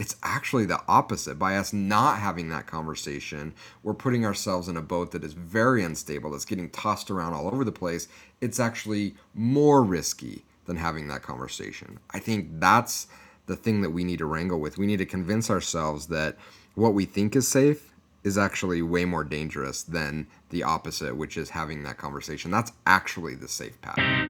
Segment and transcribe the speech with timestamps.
[0.00, 1.38] It's actually the opposite.
[1.38, 3.52] By us not having that conversation,
[3.82, 7.48] we're putting ourselves in a boat that is very unstable, that's getting tossed around all
[7.48, 8.08] over the place.
[8.40, 11.98] It's actually more risky than having that conversation.
[12.12, 13.08] I think that's
[13.44, 14.78] the thing that we need to wrangle with.
[14.78, 16.38] We need to convince ourselves that
[16.76, 17.92] what we think is safe
[18.24, 22.50] is actually way more dangerous than the opposite, which is having that conversation.
[22.50, 24.29] That's actually the safe path.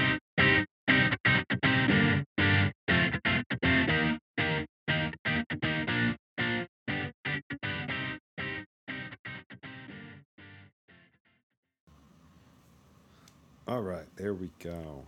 [13.67, 15.05] All right, there we go.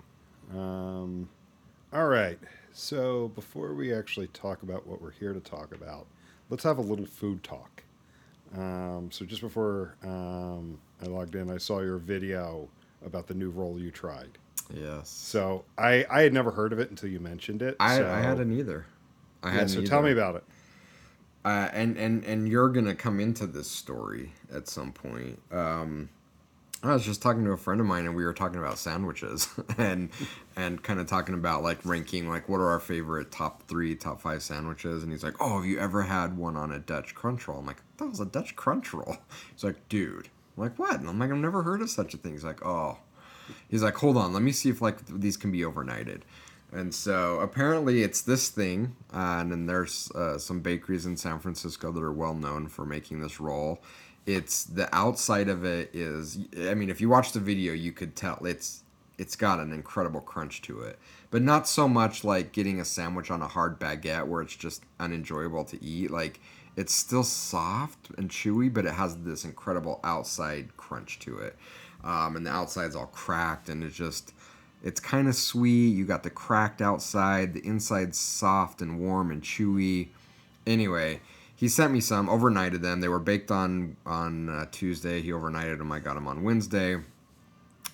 [0.53, 1.29] Um,
[1.91, 2.39] all right,
[2.71, 6.07] so before we actually talk about what we're here to talk about,
[6.49, 7.83] let's have a little food talk.
[8.55, 12.69] Um, so just before um, I logged in, I saw your video
[13.05, 14.37] about the new roll you tried.
[14.73, 15.09] Yes.
[15.09, 17.75] So I I had never heard of it until you mentioned it.
[17.79, 18.85] I, so, I hadn't either.
[19.43, 19.89] I yeah, hadn't so either.
[19.89, 20.43] tell me about it.
[21.45, 25.41] uh, and and and you're gonna come into this story at some point.
[25.51, 26.09] Um,
[26.83, 29.47] I was just talking to a friend of mine, and we were talking about sandwiches,
[29.77, 30.09] and
[30.55, 34.21] and kind of talking about like ranking, like what are our favorite top three, top
[34.21, 37.47] five sandwiches, and he's like, "Oh, have you ever had one on a Dutch crunch
[37.47, 39.17] roll?" I'm like, "That was a Dutch crunch roll."
[39.53, 42.17] He's like, "Dude." I'm like, "What?" And I'm like, "I've never heard of such a
[42.17, 42.97] thing." He's like, "Oh."
[43.69, 46.21] He's like, "Hold on, let me see if like these can be overnighted."
[46.73, 51.39] And so apparently it's this thing, uh, and then there's uh, some bakeries in San
[51.39, 53.81] Francisco that are well known for making this roll.
[54.25, 58.15] It's the outside of it is, I mean, if you watch the video, you could
[58.15, 58.83] tell it's
[59.17, 60.97] it's got an incredible crunch to it,
[61.29, 64.83] but not so much like getting a sandwich on a hard baguette where it's just
[64.99, 66.09] unenjoyable to eat.
[66.09, 66.39] Like
[66.75, 71.55] it's still soft and chewy, but it has this incredible outside crunch to it,
[72.03, 74.33] um, and the outside's all cracked, and it's just
[74.83, 75.89] it's kind of sweet.
[75.89, 80.09] You got the cracked outside, the inside's soft and warm and chewy.
[80.65, 81.19] Anyway,
[81.63, 82.99] he sent me some, overnighted them.
[82.99, 85.21] They were baked on on uh, Tuesday.
[85.21, 85.93] He overnighted them.
[85.93, 86.97] I got them on Wednesday,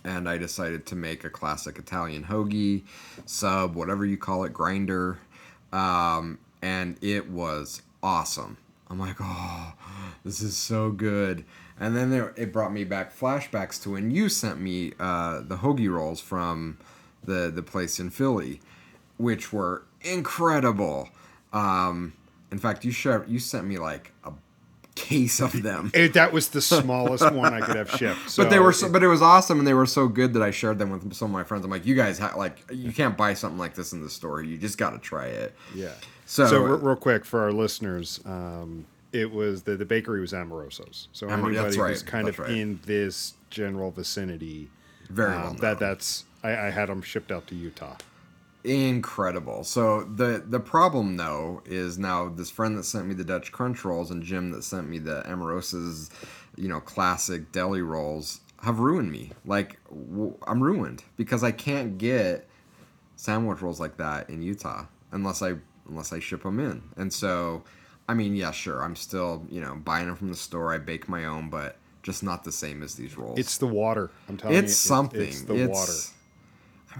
[0.03, 2.81] and I decided to make a classic Italian hoagie,
[3.28, 5.19] sub, whatever you call it, grinder,
[5.72, 8.58] um, and it was awesome.
[8.90, 9.74] I'm like, oh,
[10.25, 11.46] this is so good.
[11.79, 15.58] And then there, it brought me back flashbacks to when you sent me uh, the
[15.58, 16.79] hoagie rolls from
[17.24, 18.62] the the place in Philly,
[19.18, 21.09] which were incredible.
[21.53, 22.13] Um,
[22.52, 24.32] in fact, you shared, you sent me like a
[24.96, 25.92] case of them.
[25.96, 28.30] It, that was the smallest one I could have shipped.
[28.30, 30.42] So but they were, so, but it was awesome, and they were so good that
[30.44, 31.64] I shared them with some of my friends.
[31.66, 34.42] I'm like, you guys, ha- like, you can't buy something like this in the store.
[34.42, 35.56] You just got to try it.
[35.74, 35.92] Yeah.
[36.26, 40.34] So, So, re- real quick for our listeners, um, it was the, the bakery was
[40.34, 41.08] Amoroso's.
[41.14, 42.52] So Amor- anybody that's who's kind that's of right.
[42.58, 44.70] in this general vicinity,
[45.09, 47.96] very um, well that that's I, I had them shipped out to Utah.
[48.64, 49.64] Incredible.
[49.64, 53.84] So the the problem though is now this friend that sent me the Dutch crunch
[53.86, 56.09] rolls and Jim that sent me the Amoroso's,
[56.56, 59.31] you know, classic deli rolls have ruined me.
[59.46, 62.47] Like w- I'm ruined because I can't get
[63.16, 65.53] sandwich rolls like that in Utah unless I
[65.88, 66.84] unless I ship them in.
[66.97, 67.64] And so,
[68.08, 70.74] I mean, yeah, sure, I'm still you know buying them from the store.
[70.74, 73.40] I bake my own, but just not the same as these rolls.
[73.40, 74.12] It's the water.
[74.28, 75.22] I'm telling you, it's it- something.
[75.22, 75.94] It's the It's- water.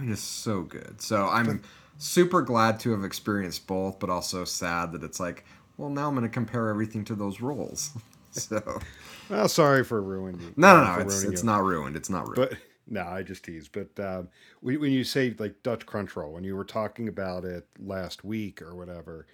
[0.00, 1.02] I mean, it's so good.
[1.02, 1.60] So I'm
[1.98, 5.44] super glad to have experienced both, but also sad that it's like,
[5.76, 7.90] well, now I'm going to compare everything to those rolls.
[8.30, 8.80] so
[9.28, 10.54] Well, sorry for ruining you.
[10.56, 11.46] no, no, no, it's it's you.
[11.46, 11.96] not ruined.
[11.96, 12.48] It's not ruined.
[12.50, 12.58] But
[12.88, 13.68] no, I just tease.
[13.68, 14.28] But um,
[14.62, 18.62] when, you say like Dutch crunch roll, when you were talking about it last week
[18.62, 19.26] or whatever,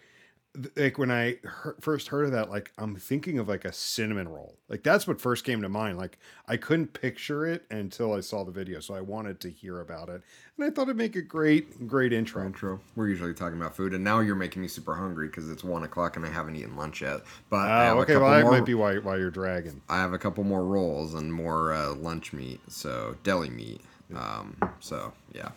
[0.77, 1.37] like when I
[1.81, 4.55] first heard of that, like I'm thinking of like a cinnamon roll.
[4.69, 5.99] Like that's what first came to mind.
[5.99, 6.19] Like
[6.49, 10.09] I couldn't picture it until I saw the video, so I wanted to hear about
[10.09, 10.23] it,
[10.57, 12.45] and I thought it'd make a great, great intro.
[12.45, 12.81] intro.
[12.95, 15.83] We're usually talking about food, and now you're making me super hungry because it's one
[15.85, 17.21] o'clock and I haven't eaten lunch yet.
[17.51, 18.17] But Oh, okay.
[18.17, 19.83] Well, that more, might be why why you're dragging.
[19.89, 23.81] I have a couple more rolls and more uh, lunch meat, so deli meat.
[24.15, 25.49] Um, so yeah,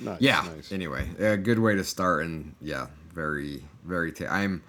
[0.00, 0.44] Nice, yeah.
[0.54, 0.72] nice.
[0.72, 4.12] Anyway, a good way to start, and yeah, very, very.
[4.12, 4.62] Ta- I'm,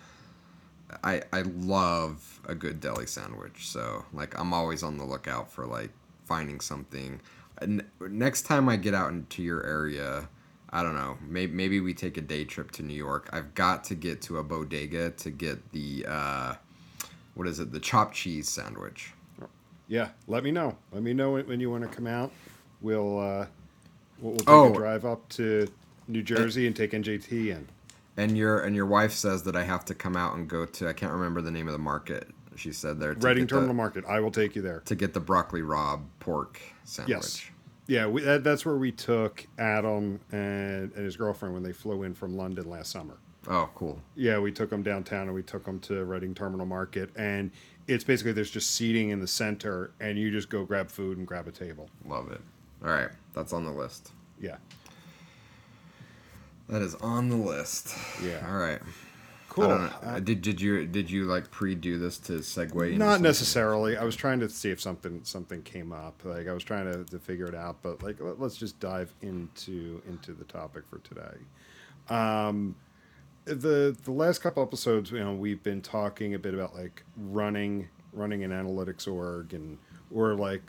[1.04, 3.68] I, I love a good deli sandwich.
[3.68, 5.92] So like, I'm always on the lookout for like
[6.26, 7.20] finding something.
[7.62, 10.30] And next time I get out into your area,
[10.70, 11.18] I don't know.
[11.28, 13.30] Maybe maybe we take a day trip to New York.
[13.34, 16.54] I've got to get to a bodega to get the uh,
[17.36, 17.72] what is it?
[17.72, 19.14] The chopped cheese sandwich.
[19.90, 20.78] Yeah, let me know.
[20.92, 22.32] Let me know when, when you want to come out.
[22.82, 23.46] We'll uh,
[24.20, 24.72] we'll, we'll take Oh.
[24.74, 25.68] a drive up to
[26.10, 27.68] New Jersey and take NJT in.
[28.18, 30.90] And your and your wife says that I have to come out and go to
[30.90, 32.28] I can't remember the name of the market.
[32.56, 34.04] She said there to Reading Terminal the, Market.
[34.06, 34.82] I will take you there.
[34.86, 37.16] to get the broccoli rabe pork sandwich.
[37.16, 37.52] Yes.
[37.86, 42.04] Yeah, we, that, that's where we took Adam and, and his girlfriend when they flew
[42.04, 43.18] in from London last summer.
[43.48, 44.02] Oh, cool.
[44.16, 47.12] Yeah, we took them downtown and we took them to Reading Terminal Market.
[47.16, 47.52] And
[47.88, 51.26] it's basically there's just seating in the center and you just go grab food and
[51.26, 51.90] grab a table.
[52.06, 52.42] Love it.
[52.84, 54.12] All right, that's on the list.
[54.40, 54.58] Yeah.
[56.70, 57.96] That is on the list.
[58.24, 58.46] Yeah.
[58.48, 58.80] All right.
[59.50, 59.66] Cool.
[59.66, 60.10] I don't know.
[60.10, 62.98] Uh, did did you did you like pre-do this to segue?
[62.98, 63.98] Not necessarily.
[63.98, 66.22] I was trying to see if something something came up.
[66.24, 69.14] Like I was trying to, to figure it out, but like let, us just dive
[69.22, 71.38] into into the topic for today.
[72.10, 72.76] Um,
[73.46, 77.88] the the last couple episodes, you know, we've been talking a bit about like running
[78.14, 79.78] running an analytics org and
[80.14, 80.62] or like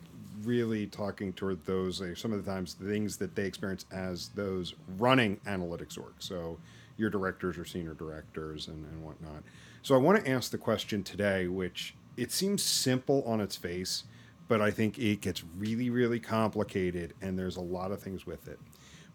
[0.45, 4.29] really talking toward those like some of the times the things that they experience as
[4.29, 6.15] those running analytics org.
[6.19, 6.59] So
[6.97, 9.43] your directors or senior directors and, and whatnot.
[9.83, 14.05] So I want to ask the question today, which it seems simple on its face,
[14.49, 18.49] but I think it gets really, really complicated and there's a lot of things with
[18.49, 18.59] it.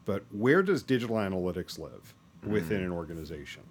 [0.06, 2.14] But where does digital analytics live
[2.46, 2.86] within hmm.
[2.86, 3.64] an organization?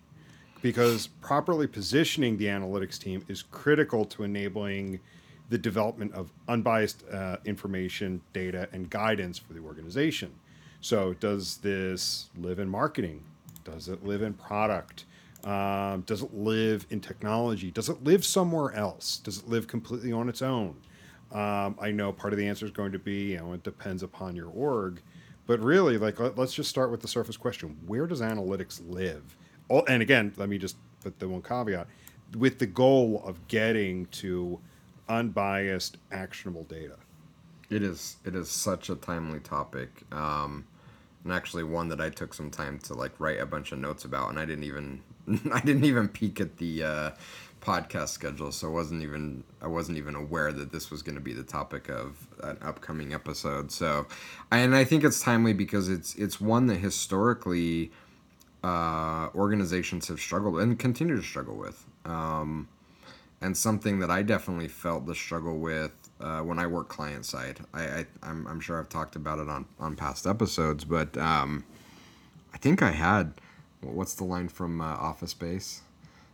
[0.60, 5.00] Because properly positioning the analytics team is critical to enabling
[5.48, 10.32] the development of unbiased uh, information, data, and guidance for the organization.
[10.80, 13.22] So, does this live in marketing?
[13.64, 15.04] Does it live in product?
[15.44, 17.70] Um, does it live in technology?
[17.70, 19.18] Does it live somewhere else?
[19.18, 20.76] Does it live completely on its own?
[21.32, 24.02] Um, I know part of the answer is going to be, you know, it depends
[24.02, 25.00] upon your org.
[25.46, 29.36] But really, like, let, us just start with the surface question where does analytics live?
[29.68, 31.86] Oh, and again, let me just put the one caveat
[32.36, 34.60] with the goal of getting to
[35.08, 36.96] unbiased, actionable data.
[37.70, 40.02] It is it is such a timely topic.
[40.12, 40.66] Um,
[41.24, 44.04] and actually one that I took some time to like write a bunch of notes
[44.04, 45.02] about and I didn't even
[45.52, 47.10] I didn't even peek at the uh,
[47.60, 51.20] podcast schedule so I wasn't even I wasn't even aware that this was going to
[51.20, 53.70] be the topic of an upcoming episode.
[53.70, 54.06] So
[54.50, 57.92] and I think it's timely because it's it's one that historically
[58.64, 61.84] uh, organizations have struggled and continue to struggle with.
[62.04, 62.68] Um,
[63.42, 67.60] and something that I definitely felt the struggle with uh, when I work client side.
[67.74, 71.64] I, I I'm, I'm sure I've talked about it on on past episodes, but um,
[72.54, 73.34] I think I had
[73.80, 75.82] what's the line from uh, Office Space,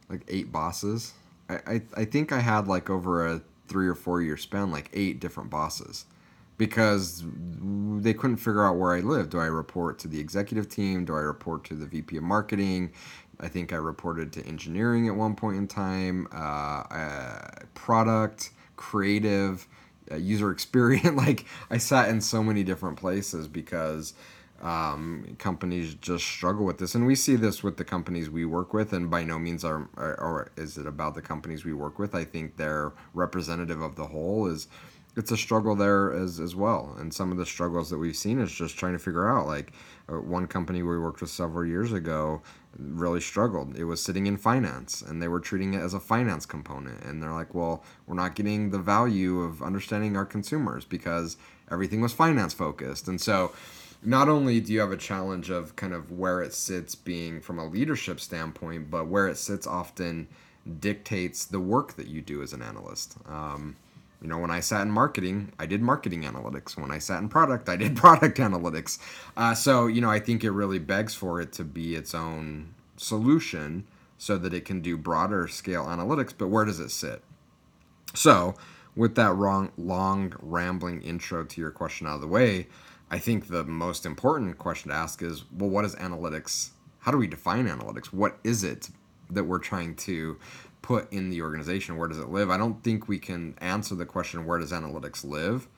[0.09, 1.15] like eight bosses.
[1.49, 4.91] I, I I think I had like over a three or four year span, like
[4.93, 6.05] eight different bosses.
[6.57, 7.23] Because
[8.01, 9.31] they couldn't figure out where I live.
[9.31, 11.05] Do I report to the executive team?
[11.05, 12.91] Do I report to the VP of marketing?
[13.41, 16.37] I think I reported to engineering at one point in time, uh,
[16.91, 19.67] uh, product, creative,
[20.11, 21.17] uh, user experience.
[21.17, 24.15] like I sat in so many different places because
[24.61, 28.75] um, companies just struggle with this, and we see this with the companies we work
[28.75, 28.93] with.
[28.93, 32.15] And by no means are, or is it about the companies we work with.
[32.15, 34.47] I think they're representative of the whole.
[34.47, 34.67] Is
[35.17, 36.97] it's a struggle there as as well.
[36.99, 39.73] And some of the struggles that we've seen is just trying to figure out like
[40.09, 42.41] uh, one company we worked with several years ago
[42.77, 43.77] really struggled.
[43.77, 47.03] It was sitting in finance and they were treating it as a finance component.
[47.03, 51.37] And they're like, well, we're not getting the value of understanding our consumers because
[51.71, 53.09] everything was finance focused.
[53.09, 53.53] And so
[54.03, 57.59] not only do you have a challenge of kind of where it sits being from
[57.59, 60.29] a leadership standpoint, but where it sits often
[60.81, 63.17] dictates the work that you do as an analyst.
[63.27, 63.77] Um,
[64.21, 66.77] you know, when I sat in marketing, I did marketing analytics.
[66.77, 68.99] When I sat in product, I did product analytics.
[69.37, 72.75] Uh, so, you know, I think it really begs for it to be its own
[72.97, 73.87] solution
[74.19, 76.33] so that it can do broader scale analytics.
[76.37, 77.23] But where does it sit?
[78.15, 78.55] So,
[78.97, 82.67] with that wrong, long, rambling intro to your question out of the way,
[83.11, 86.71] I think the most important question to ask is well, what is analytics?
[87.01, 88.07] How do we define analytics?
[88.07, 88.91] What is it
[89.31, 90.39] that we're trying to
[90.89, 91.99] put in the organization?
[91.99, 92.49] Where does it live?
[92.49, 95.69] I don't think we can answer the question, where does analytics live,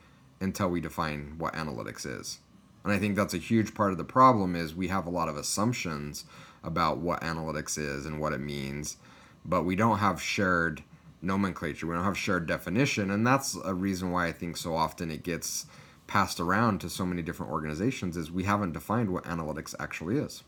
[0.40, 2.38] until we define what analytics is.
[2.84, 5.28] And I think that's a huge part of the problem is we have a lot
[5.28, 6.26] of assumptions
[6.62, 8.98] about what analytics is and what it means,
[9.44, 10.84] but we don't have shared
[11.20, 11.88] nomenclature.
[11.88, 15.24] We don't have shared definition, and that's a reason why I think so often it
[15.24, 15.66] gets
[16.06, 20.44] passed around to so many different organizations is we haven't defined what analytics actually is.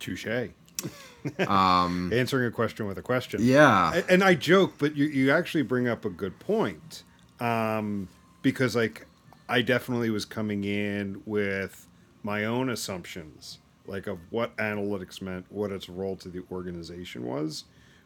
[0.00, 0.50] Touche.
[1.48, 3.40] um, Answering a question with a question.
[3.42, 4.02] Yeah.
[4.08, 7.04] And I joke, but you, you actually bring up a good point.
[7.40, 8.08] Um,
[8.42, 9.06] because, like,
[9.48, 11.86] I definitely was coming in with
[12.22, 17.64] my own assumptions, like of what analytics meant, what its role to the organization was,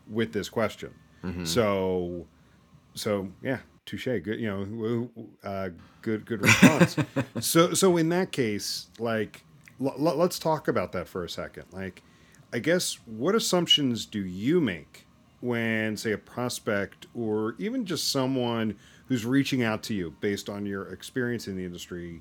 [0.09, 0.95] with this question.
[1.25, 1.45] Mm-hmm.
[1.45, 2.27] So,
[2.95, 4.05] so yeah, touche.
[4.05, 5.11] Good, you know,
[5.43, 5.71] uh,
[6.03, 6.97] good, good response.
[7.41, 9.45] so, so in that case, like,
[9.81, 11.65] l- let's talk about that for a second.
[11.73, 12.03] Like,
[12.55, 15.07] I guess what assumptions do you make
[15.41, 20.67] when, say, a prospect or even just someone who's reaching out to you based on
[20.67, 22.21] your experience in the industry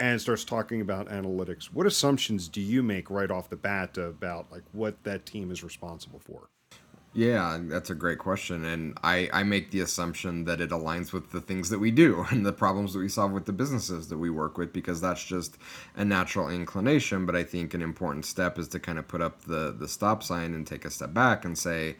[0.00, 1.66] and starts talking about analytics?
[1.66, 5.62] What assumptions do you make right off the bat about like what that team is
[5.62, 6.48] responsible for?
[7.12, 8.64] Yeah, that's a great question.
[8.64, 12.24] And I, I make the assumption that it aligns with the things that we do
[12.30, 15.24] and the problems that we solve with the businesses that we work with because that's
[15.24, 15.58] just
[15.96, 17.26] a natural inclination.
[17.26, 20.22] But I think an important step is to kind of put up the, the stop
[20.22, 21.96] sign and take a step back and say,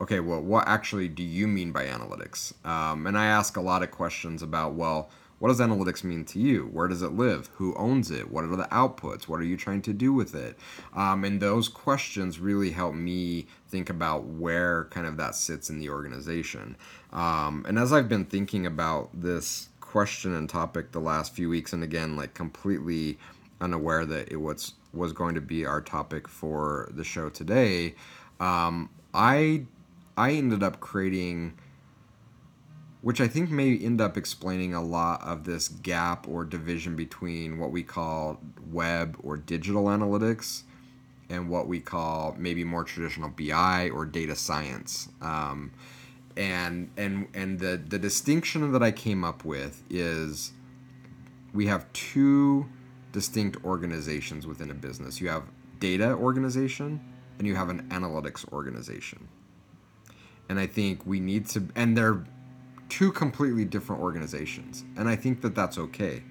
[0.00, 2.52] okay, well, what actually do you mean by analytics?
[2.64, 5.10] Um, and I ask a lot of questions about, well,
[5.42, 6.70] what does analytics mean to you?
[6.72, 7.50] Where does it live?
[7.54, 8.30] Who owns it?
[8.30, 9.24] What are the outputs?
[9.24, 10.56] What are you trying to do with it?
[10.94, 15.80] Um, and those questions really help me think about where kind of that sits in
[15.80, 16.76] the organization.
[17.12, 21.72] Um, and as I've been thinking about this question and topic the last few weeks,
[21.72, 23.18] and again, like completely
[23.60, 27.96] unaware that it was was going to be our topic for the show today,
[28.38, 29.64] um, I
[30.16, 31.54] I ended up creating
[33.02, 37.58] which I think may end up explaining a lot of this gap or division between
[37.58, 38.40] what we call
[38.70, 40.62] web or digital analytics
[41.28, 45.08] and what we call maybe more traditional BI or data science.
[45.20, 45.72] Um,
[46.36, 50.52] and and and the the distinction that I came up with is
[51.52, 52.66] we have two
[53.10, 55.20] distinct organizations within a business.
[55.20, 55.42] You have
[55.80, 57.00] data organization
[57.38, 59.28] and you have an analytics organization.
[60.48, 62.24] And I think we need to and they're
[62.92, 66.22] two completely different organizations, and I think that that's okay.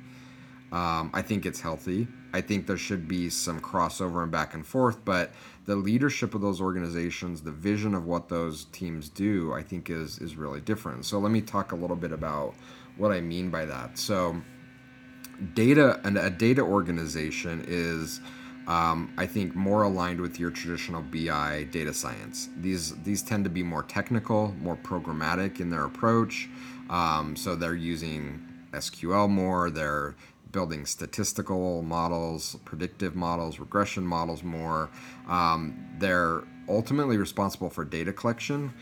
[0.72, 2.08] Um, I think it's healthy.
[2.34, 5.32] I think there should be some crossover and back and forth, but
[5.65, 10.20] the leadership of those organizations, the vision of what those teams do, I think is
[10.20, 11.03] is really different.
[11.06, 12.53] So let me talk a little bit about
[12.96, 13.98] what I mean by that.
[13.98, 14.39] So
[15.56, 18.22] data and a data organization is
[18.68, 22.50] um, I think more aligned with your traditional BI data science.
[22.58, 26.50] These these tend to be more technical, more programmatic in their approach.
[26.89, 29.70] Um, so they're using SQL more.
[29.70, 30.15] They're
[30.51, 34.89] building statistical models, predictive models, regression models more.
[35.27, 38.74] Um, they're ultimately responsible for data collection,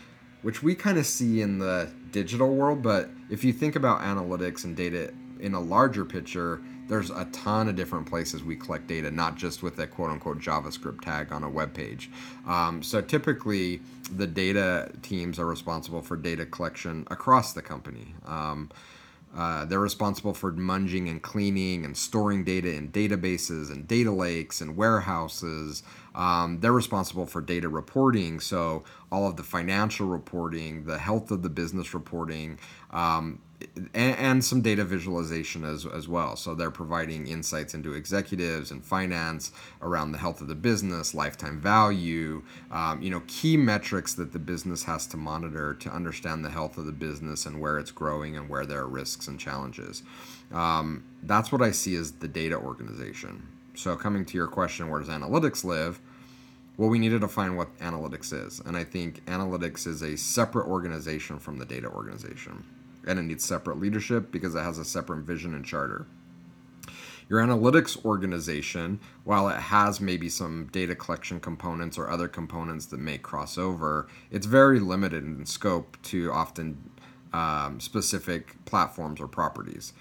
[0.42, 2.82] which we kind of see in the digital world.
[2.82, 7.68] But if you think about analytics and data in a larger picture, there's a ton
[7.68, 11.44] of different places we collect data, not just with a quote unquote JavaScript tag on
[11.44, 12.10] a web page.
[12.48, 13.80] Um, so typically,
[14.16, 18.12] the data teams are responsible for data collection across the company.
[18.26, 18.70] Um,
[19.36, 24.60] uh, they're responsible for munging and cleaning and storing data in databases and data lakes
[24.60, 25.84] and warehouses.
[26.16, 28.82] Um, they're responsible for data reporting, so
[29.12, 32.58] all of the financial reporting, the health of the business reporting,
[32.90, 33.38] um,
[33.94, 36.36] and, and, some data visualization as, as well.
[36.36, 39.52] So they're providing insights into executives and finance
[39.82, 44.38] around the health of the business, lifetime value, um, you know, key metrics that the
[44.38, 48.36] business has to monitor to understand the health of the business and where it's growing
[48.36, 50.02] and where there are risks and challenges.
[50.52, 53.46] Um, that's what I see as the data organization.
[53.74, 56.00] So coming to your question, where does analytics live?
[56.76, 58.60] Well, we needed to define what analytics is.
[58.60, 62.64] And I think analytics is a separate organization from the data organization
[63.10, 66.06] and it needs separate leadership because it has a separate vision and charter.
[67.28, 72.98] Your analytics organization, while it has maybe some data collection components or other components that
[72.98, 76.90] may cross over, it's very limited in scope to often
[77.32, 79.92] um, specific platforms or properties.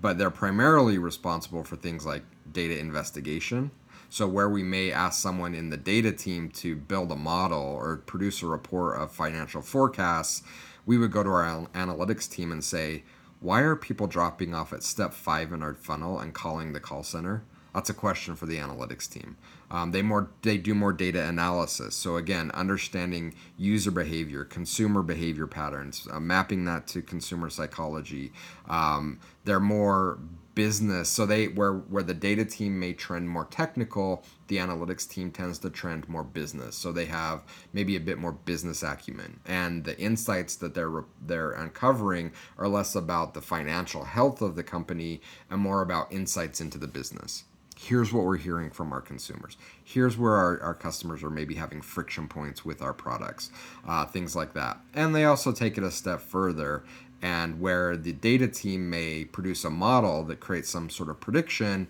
[0.00, 3.70] But they're primarily responsible for things like data investigation.
[4.08, 7.98] So, where we may ask someone in the data team to build a model or
[7.98, 10.42] produce a report of financial forecasts,
[10.86, 13.04] we would go to our analytics team and say,
[13.40, 17.02] why are people dropping off at step five in our funnel and calling the call
[17.02, 17.44] center?
[17.74, 19.36] That's a question for the analytics team.
[19.72, 21.96] Um, they more they do more data analysis.
[21.96, 28.32] So again, understanding user behavior, consumer behavior patterns, uh, mapping that to consumer psychology.
[28.68, 30.18] Um, they're more
[30.54, 35.30] business so they where where the data team may trend more technical the analytics team
[35.30, 39.84] tends to trend more business so they have maybe a bit more business acumen and
[39.84, 45.22] the insights that they're they're uncovering are less about the financial health of the company
[45.48, 47.44] and more about insights into the business
[47.82, 51.80] here's what we're hearing from our consumers here's where our, our customers are maybe having
[51.82, 53.50] friction points with our products
[53.88, 56.84] uh, things like that and they also take it a step further
[57.22, 61.86] and where the data team may produce a model that creates some sort of prediction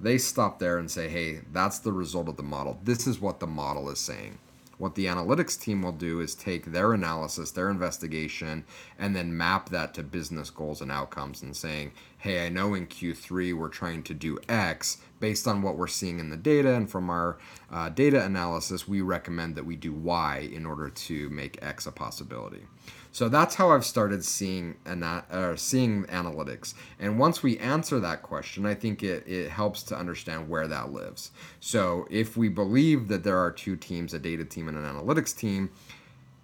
[0.00, 2.78] They stop there and say, hey, that's the result of the model.
[2.84, 4.38] This is what the model is saying.
[4.82, 8.64] What the analytics team will do is take their analysis, their investigation,
[8.98, 12.88] and then map that to business goals and outcomes and saying, hey, I know in
[12.88, 14.98] Q3 we're trying to do X.
[15.20, 17.38] Based on what we're seeing in the data and from our
[17.70, 21.92] uh, data analysis, we recommend that we do Y in order to make X a
[21.92, 22.66] possibility.
[23.12, 26.72] So that's how I've started seeing ana- seeing analytics.
[26.98, 30.92] And once we answer that question, I think it, it helps to understand where that
[30.92, 31.30] lives.
[31.60, 35.36] So if we believe that there are two teams, a data team and an analytics
[35.36, 35.70] team,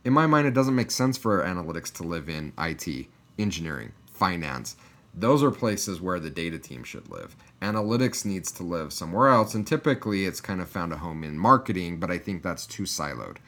[0.04, 3.06] in my mind, it doesn't make sense for analytics to live in IT,
[3.38, 4.76] engineering, finance.
[5.14, 7.34] Those are places where the data team should live.
[7.60, 11.38] Analytics needs to live somewhere else, and typically it's kind of found a home in
[11.38, 13.38] marketing, but I think that's too siloed.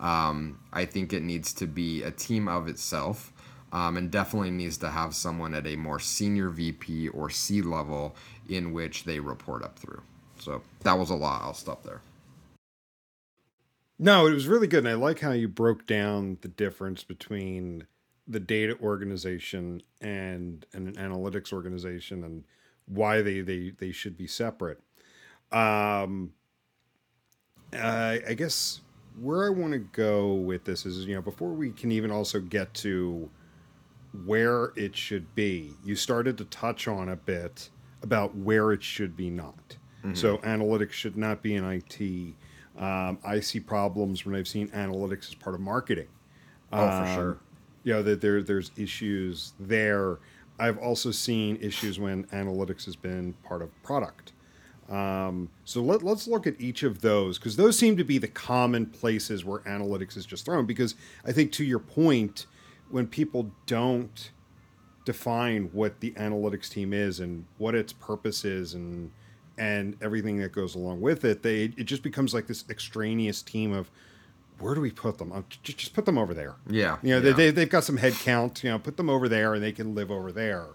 [0.00, 3.32] Um, I think it needs to be a team of itself.
[3.72, 8.16] Um, and definitely needs to have someone at a more senior VP or C level
[8.48, 10.02] in which they report up through.
[10.40, 11.42] So that was a lot.
[11.42, 12.00] I'll stop there.
[14.02, 14.80] No, it was really good.
[14.80, 17.86] And I like how you broke down the difference between
[18.26, 22.44] the data organization and, an analytics organization and
[22.86, 24.80] why they, they, they should be separate.
[25.52, 26.32] Um,
[27.72, 28.80] I, I guess
[29.18, 32.40] where I want to go with this is, you know, before we can even also
[32.40, 33.28] get to
[34.24, 37.70] where it should be, you started to touch on a bit
[38.02, 39.76] about where it should be not.
[40.00, 40.14] Mm-hmm.
[40.14, 42.34] So analytics should not be in IT.
[42.78, 46.08] Um, I see problems when I've seen analytics as part of marketing.
[46.72, 47.38] Oh, um, for sure.
[47.82, 50.18] You know that there there's issues there.
[50.58, 54.32] I've also seen issues when analytics has been part of product.
[54.90, 58.28] Um, so let, let's look at each of those because those seem to be the
[58.28, 60.66] common places where analytics is just thrown.
[60.66, 62.46] Because I think to your point,
[62.90, 64.32] when people don't
[65.04, 69.10] define what the analytics team is and what its purpose is and
[69.56, 73.72] and everything that goes along with it, they it just becomes like this extraneous team
[73.72, 73.90] of
[74.58, 75.44] where do we put them?
[75.62, 76.56] Just, just put them over there.
[76.68, 77.34] Yeah, you know yeah.
[77.34, 78.64] They, they've got some head count.
[78.64, 80.66] You know, put them over there and they can live over there.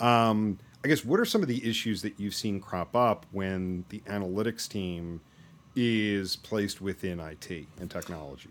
[0.00, 3.84] Um, I guess what are some of the issues that you've seen crop up when
[3.88, 5.20] the analytics team
[5.76, 8.50] is placed within IT and technology?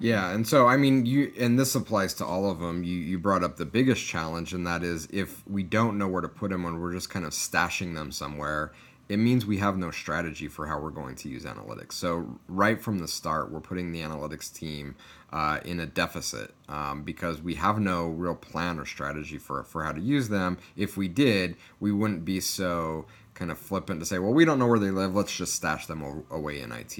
[0.00, 2.84] Yeah, and so I mean, you and this applies to all of them.
[2.84, 6.22] You you brought up the biggest challenge, and that is if we don't know where
[6.22, 8.72] to put them when we're just kind of stashing them somewhere,
[9.08, 11.92] it means we have no strategy for how we're going to use analytics.
[11.92, 14.96] So, right from the start, we're putting the analytics team
[15.32, 19.82] uh, in a deficit um, because we have no real plan or strategy for, for
[19.82, 20.58] how to use them.
[20.76, 24.58] If we did, we wouldn't be so kind of flippant to say, well, we don't
[24.58, 26.98] know where they live, let's just stash them away in IT.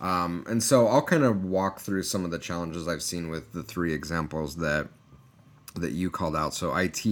[0.00, 3.52] Um, and so I'll kind of walk through some of the challenges I've seen with
[3.52, 4.88] the three examples that
[5.76, 6.54] that you called out.
[6.54, 7.04] So IT,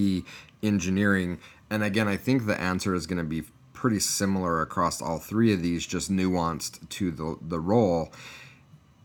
[0.63, 3.43] engineering, and again, I think the answer is going to be
[3.83, 8.13] pretty similar across all three of these, just nuanced to the, the role.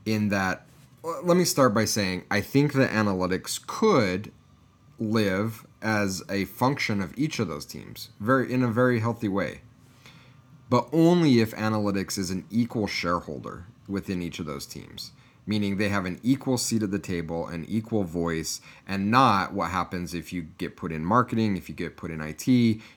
[0.05, 0.67] In that,
[1.03, 4.31] uh, let me start by saying I think that analytics could
[4.99, 9.61] live as a function of each of those teams, very in a very healthy way.
[10.69, 15.11] But only if analytics is an equal shareholder within each of those teams
[15.47, 19.71] meaning they have an equal seat at the table, an equal voice, and not what
[19.71, 22.47] happens if you get put in marketing, if you get put in IT,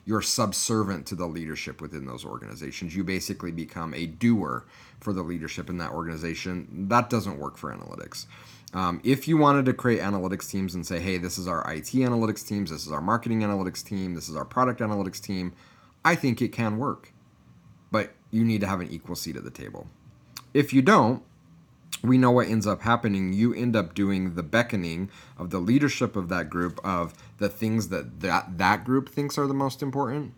[0.05, 2.95] you're subservient to the leadership within those organizations.
[2.95, 4.65] You basically become a doer
[4.99, 6.87] for the leadership in that organization.
[6.89, 8.27] That doesn't work for analytics.
[8.73, 11.87] Um, if you wanted to create analytics teams and say, hey, this is our IT
[11.87, 15.53] analytics teams, this is our marketing analytics team, this is our product analytics team,
[16.05, 17.11] I think it can work.
[17.91, 19.87] But you need to have an equal seat at the table.
[20.53, 21.23] If you don't,
[22.03, 23.33] we know what ends up happening.
[23.33, 27.89] You end up doing the beckoning of the leadership of that group of the things
[27.89, 30.33] that that, that group thinks are the most important.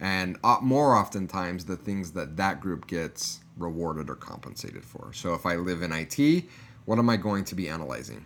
[0.00, 5.12] And uh, more oftentimes, the things that that group gets rewarded or compensated for.
[5.12, 6.44] So if I live in IT,
[6.84, 8.24] what am I going to be analyzing?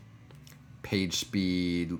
[0.82, 1.98] Page speed,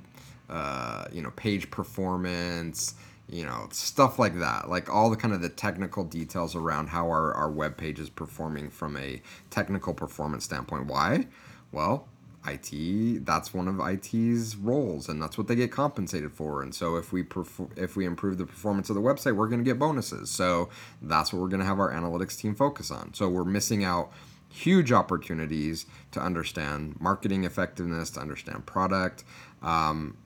[0.49, 2.95] uh, you know, page performance,
[3.29, 4.69] you know stuff like that.
[4.69, 8.11] Like all the kind of the technical details around how our, our web page is
[8.11, 10.87] performing from a technical performance standpoint.
[10.87, 11.27] Why?
[11.73, 12.09] Well
[12.47, 16.63] IT that's one of IT's roles and that's what they get compensated for.
[16.63, 19.59] And so if we perf- if we improve the performance of the website we're going
[19.59, 20.31] to get bonuses.
[20.31, 20.69] So
[21.03, 23.15] that's what we're going to have our analytics team focus on.
[23.15, 24.13] So we're missing out
[24.51, 29.25] huge opportunities to understand marketing effectiveness to understand product.
[29.63, 30.17] Um,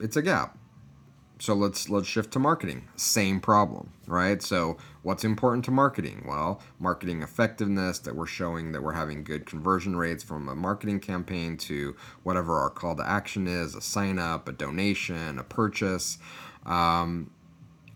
[0.00, 0.56] it's a gap
[1.38, 6.60] so let's let's shift to marketing same problem right so what's important to marketing well
[6.78, 11.56] marketing effectiveness that we're showing that we're having good conversion rates from a marketing campaign
[11.56, 16.18] to whatever our call to action is a sign up a donation a purchase
[16.64, 17.30] um,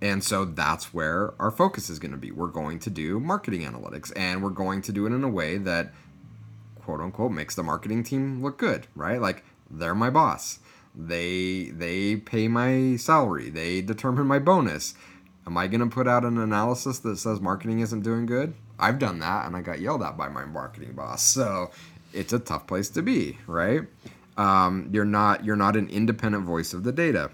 [0.03, 2.31] And so that's where our focus is going to be.
[2.31, 5.59] We're going to do marketing analytics and we're going to do it in a way
[5.59, 5.93] that
[6.83, 9.21] quote unquote makes the marketing team look good, right?
[9.21, 10.59] Like they're my boss.
[10.95, 13.51] They they pay my salary.
[13.51, 14.95] They determine my bonus.
[15.47, 18.55] Am I going to put out an analysis that says marketing isn't doing good?
[18.79, 21.23] I've done that and I got yelled at by my marketing boss.
[21.23, 21.71] So
[22.13, 23.83] it's a tough place to be, right?
[24.37, 27.31] Um, you're not you're not an independent voice of the data.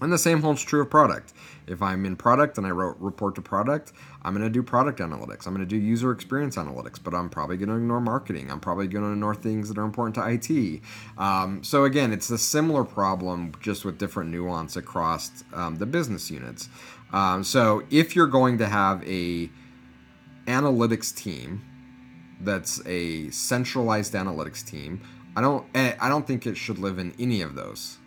[0.00, 1.32] And the same holds true of product.
[1.66, 3.92] If I'm in product and I wrote report to product,
[4.22, 5.46] I'm going to do product analytics.
[5.46, 8.50] I'm going to do user experience analytics, but I'm probably going to ignore marketing.
[8.50, 10.80] I'm probably going to ignore things that are important to IT.
[11.18, 16.30] Um, so again, it's a similar problem, just with different nuance across um, the business
[16.30, 16.68] units.
[17.12, 19.50] Um, so if you're going to have a
[20.46, 21.62] analytics team
[22.40, 25.00] that's a centralized analytics team,
[25.36, 27.98] I don't I don't think it should live in any of those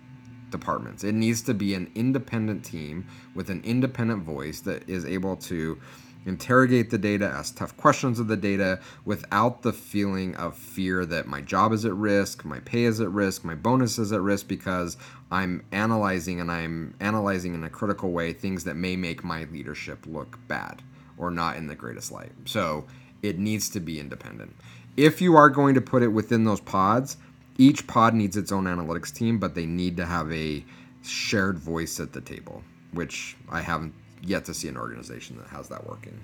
[0.51, 1.03] departments.
[1.03, 5.79] It needs to be an independent team with an independent voice that is able to
[6.25, 11.27] interrogate the data, ask tough questions of the data without the feeling of fear that
[11.27, 14.47] my job is at risk, my pay is at risk, my bonus is at risk
[14.47, 14.97] because
[15.31, 20.05] I'm analyzing and I'm analyzing in a critical way things that may make my leadership
[20.07, 20.81] look bad
[21.17, 22.31] or not in the greatest light.
[22.45, 22.85] So
[23.21, 24.55] it needs to be independent.
[24.97, 27.17] If you are going to put it within those pods,
[27.57, 30.63] each pod needs its own analytics team, but they need to have a
[31.03, 33.93] shared voice at the table, which I haven't
[34.25, 36.19] yet to see an organization that has that working.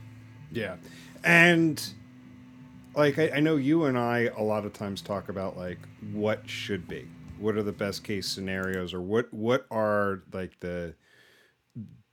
[0.51, 0.75] Yeah.
[1.23, 1.81] And
[2.95, 5.79] like I, I, know you and I a lot of times talk about like
[6.11, 7.07] what should be.
[7.39, 10.93] What are the best case scenarios or what what are like the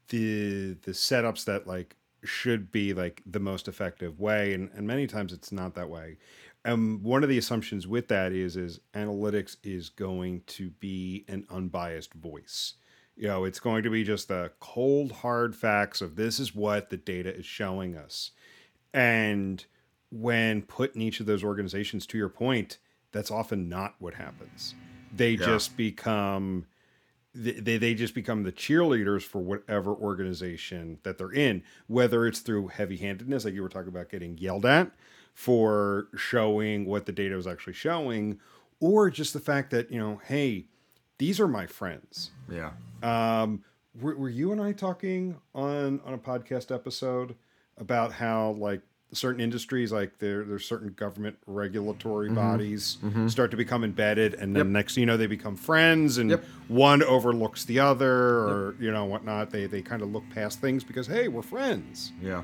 [0.09, 5.07] the the setups that like should be like the most effective way and, and many
[5.07, 6.17] times it's not that way
[6.65, 11.47] and one of the assumptions with that is is analytics is going to be an
[11.51, 12.75] unbiased voice
[13.19, 16.91] you know it's going to be just the cold hard facts of this is what
[16.91, 18.31] the data is showing us
[18.95, 19.67] and
[20.11, 22.79] when put in each of those organizations to your point
[23.13, 24.75] that's often not what happens
[25.15, 25.47] they yeah.
[25.47, 26.67] just become
[27.35, 32.69] they, they just become the cheerleaders for whatever organization that they're in whether it's through
[32.69, 34.91] heavy-handedness like you were talking about getting yelled at
[35.39, 38.41] for showing what the data was actually showing,
[38.81, 40.67] or just the fact that, you know, hey,
[41.19, 42.31] these are my friends.
[42.51, 42.71] Yeah.
[43.03, 43.65] Um,
[44.01, 47.35] were, were you and I talking on on a podcast episode
[47.77, 52.37] about how like certain industries like there there's certain government regulatory mm-hmm.
[52.37, 53.27] bodies mm-hmm.
[53.27, 54.73] start to become embedded and then yep.
[54.73, 56.45] next you know they become friends and yep.
[56.69, 58.83] one overlooks the other or yep.
[58.83, 62.43] you know whatnot they they kind of look past things because hey we're friends yeah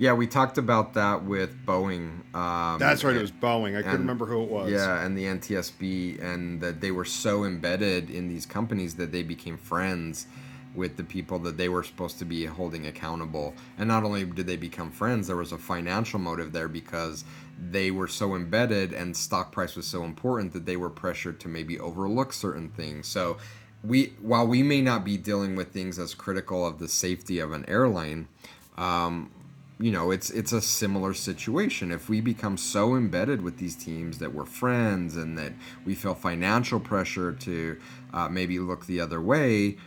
[0.00, 2.34] yeah, we talked about that with Boeing.
[2.34, 3.76] Um, That's right, and, it was Boeing.
[3.76, 4.72] I couldn't remember who it was.
[4.72, 9.22] Yeah, and the NTSB, and that they were so embedded in these companies that they
[9.22, 10.26] became friends
[10.74, 13.54] with the people that they were supposed to be holding accountable.
[13.76, 17.24] And not only did they become friends, there was a financial motive there because
[17.58, 21.48] they were so embedded and stock price was so important that they were pressured to
[21.48, 23.06] maybe overlook certain things.
[23.06, 23.36] So
[23.84, 27.52] we while we may not be dealing with things as critical of the safety of
[27.52, 28.28] an airline,
[28.78, 29.30] um,
[29.80, 31.90] you know, it's it's a similar situation.
[31.90, 35.52] If we become so embedded with these teams that we're friends and that
[35.86, 37.80] we feel financial pressure to
[38.12, 39.78] uh, maybe look the other way,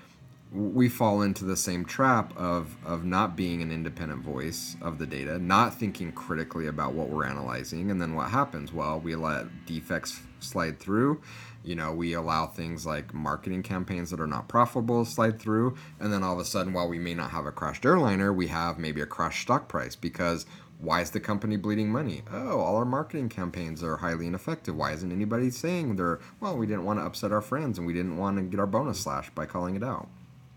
[0.51, 5.05] we fall into the same trap of of not being an independent voice of the
[5.05, 8.73] data, not thinking critically about what we're analyzing, and then what happens?
[8.73, 11.21] Well, we let defects slide through
[11.63, 15.75] you know we allow things like marketing campaigns that are not profitable to slide through.
[15.99, 18.47] And then all of a sudden while we may not have a crashed airliner we
[18.47, 20.45] have maybe a crashed stock price because
[20.79, 22.23] why is the company bleeding money?
[22.31, 24.75] Oh all our marketing campaigns are highly ineffective.
[24.75, 27.93] Why isn't anybody saying they're well we didn't want to upset our friends and we
[27.93, 30.09] didn't want to get our bonus slashed by calling it out?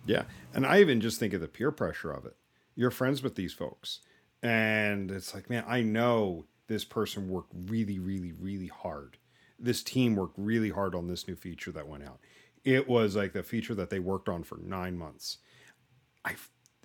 [0.05, 0.25] Yeah.
[0.55, 2.37] And i even just think of the peer pressure of it.
[2.75, 4.01] You're friends with these folks.
[4.43, 9.19] And it's like man i know this person worked really really really hard
[9.59, 12.21] this team worked really hard on this new feature that went out.
[12.65, 15.39] It was like the feature that they worked on for nine months.
[16.25, 16.35] I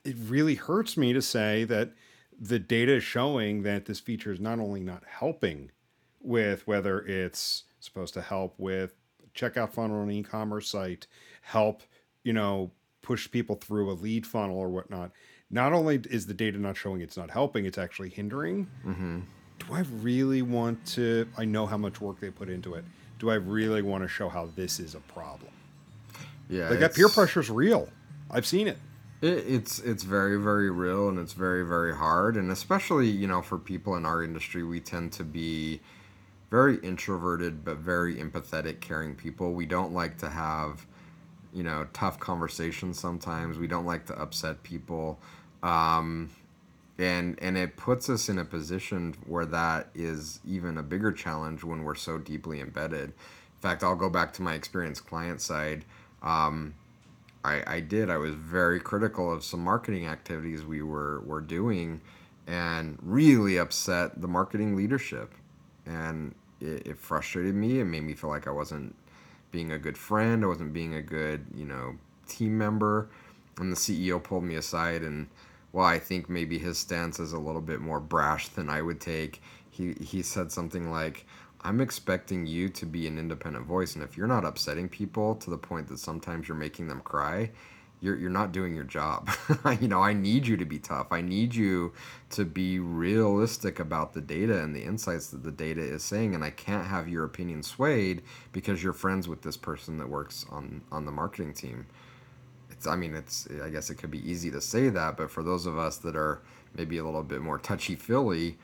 [0.03, 1.91] it really hurts me to say that
[2.39, 5.71] the data is showing that this feature is not only not helping
[6.19, 8.95] with whether it's supposed to help with
[9.35, 11.05] checkout funnel on an e-commerce site,
[11.41, 11.83] help,
[12.23, 15.11] you know, push people through a lead funnel or whatnot.
[15.51, 18.67] Not only is the data not showing it's not helping, it's actually hindering.
[18.85, 19.19] Mm-hmm
[19.71, 21.27] do I really want to?
[21.37, 22.83] I know how much work they put into it.
[23.19, 25.51] Do I really want to show how this is a problem?
[26.49, 27.87] Yeah, like that peer pressure is real.
[28.29, 28.77] I've seen it.
[29.21, 29.45] it.
[29.47, 33.57] It's it's very very real and it's very very hard and especially you know for
[33.57, 35.79] people in our industry we tend to be
[36.49, 39.53] very introverted but very empathetic caring people.
[39.53, 40.85] We don't like to have
[41.53, 43.57] you know, tough conversations sometimes.
[43.57, 45.19] We don't like to upset people.
[45.63, 46.29] Um,
[47.01, 51.63] and and it puts us in a position where that is even a bigger challenge
[51.63, 53.09] when we're so deeply embedded.
[53.09, 55.83] In fact, I'll go back to my experience client side.
[56.21, 56.75] Um,
[57.43, 58.09] I, I did.
[58.09, 62.01] I was very critical of some marketing activities we were, were doing
[62.47, 65.33] and really upset the marketing leadership.
[65.85, 67.79] And it, it frustrated me.
[67.79, 68.95] It made me feel like I wasn't
[69.51, 70.43] being a good friend.
[70.43, 71.95] I wasn't being a good, you know,
[72.27, 73.09] team member.
[73.57, 75.27] And the CEO pulled me aside and
[75.73, 78.99] well, I think maybe his stance is a little bit more brash than I would
[78.99, 79.41] take.
[79.69, 81.25] He he said something like,
[81.61, 83.95] I'm expecting you to be an independent voice.
[83.95, 87.51] And if you're not upsetting people to the point that sometimes you're making them cry,
[88.01, 89.29] you're, you're not doing your job.
[89.79, 91.07] you know, I need you to be tough.
[91.11, 91.93] I need you
[92.31, 96.33] to be realistic about the data and the insights that the data is saying.
[96.33, 100.47] And I can't have your opinion swayed because you're friends with this person that works
[100.49, 101.85] on, on the marketing team.
[102.81, 105.43] It's, I mean, it's, I guess it could be easy to say that, but for
[105.43, 106.41] those of us that are
[106.73, 108.57] maybe a little bit more touchy feely,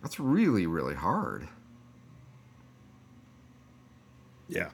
[0.00, 1.48] that's really, really hard.
[4.46, 4.68] Yeah,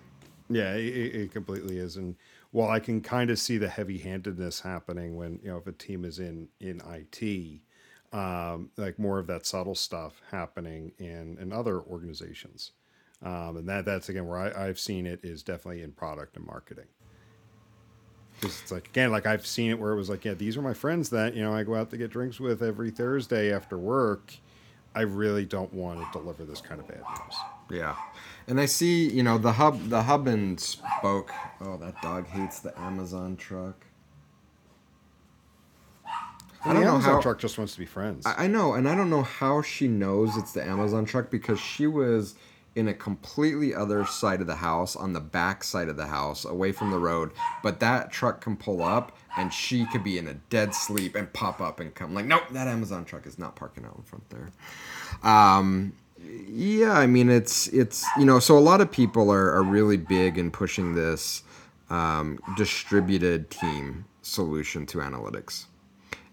[0.50, 1.96] yeah, it, it completely is.
[1.96, 2.16] And
[2.50, 6.04] while I can kind of see the heavy-handedness happening when you know if a team
[6.04, 7.60] is in in IT,
[8.14, 12.72] um, like more of that subtle stuff happening in in other organizations,
[13.22, 16.44] um, and that that's again where I, I've seen it is definitely in product and
[16.44, 16.88] marketing.
[18.40, 20.62] Because it's like again, like I've seen it where it was like, yeah, these are
[20.62, 23.78] my friends that you know I go out to get drinks with every Thursday after
[23.78, 24.34] work.
[24.94, 27.36] I really don't want to deliver this kind of bad news.
[27.70, 27.96] Yeah,
[28.46, 31.32] and I see you know the hub the hub and spoke.
[31.60, 33.86] Oh, that dog hates the Amazon truck.
[36.64, 38.26] I don't know how truck just wants to be friends.
[38.26, 41.60] I, I know, and I don't know how she knows it's the Amazon truck because
[41.60, 42.34] she was
[42.76, 46.44] in a completely other side of the house, on the back side of the house,
[46.44, 47.32] away from the road.
[47.62, 51.32] But that truck can pull up, and she could be in a dead sleep and
[51.32, 52.14] pop up and come.
[52.14, 54.50] Like, nope, that Amazon truck is not parking out in front there.
[55.22, 55.94] Um,
[56.48, 59.96] yeah, I mean it's it's you know so a lot of people are, are really
[59.96, 61.42] big in pushing this
[61.90, 65.66] um, distributed team solution to analytics.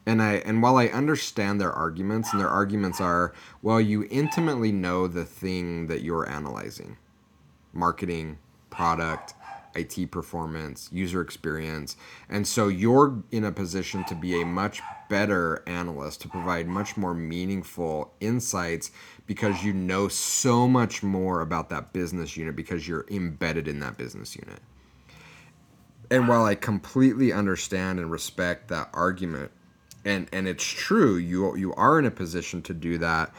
[0.05, 4.71] And I and while I understand their arguments and their arguments are well you intimately
[4.71, 6.97] know the thing that you're analyzing.
[7.71, 8.37] Marketing,
[8.69, 9.33] product,
[9.75, 11.97] IT performance, user experience.
[12.29, 16.97] And so you're in a position to be a much better analyst to provide much
[16.97, 18.91] more meaningful insights
[19.25, 23.97] because you know so much more about that business unit because you're embedded in that
[23.97, 24.59] business unit.
[26.11, 29.51] And while I completely understand and respect that argument,
[30.05, 33.33] and and it's true, you you are in a position to do that.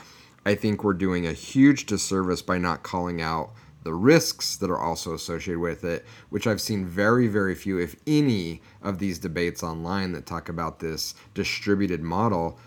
[0.46, 3.50] I think we're doing a huge disservice by not calling out
[3.82, 7.96] the risks that are also associated with it, which I've seen very, very few, if
[8.06, 12.58] any, of these debates online that talk about this distributed model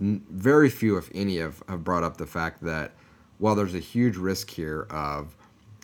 [0.00, 2.92] very few, if any, have, have brought up the fact that
[3.38, 5.36] while there's a huge risk here of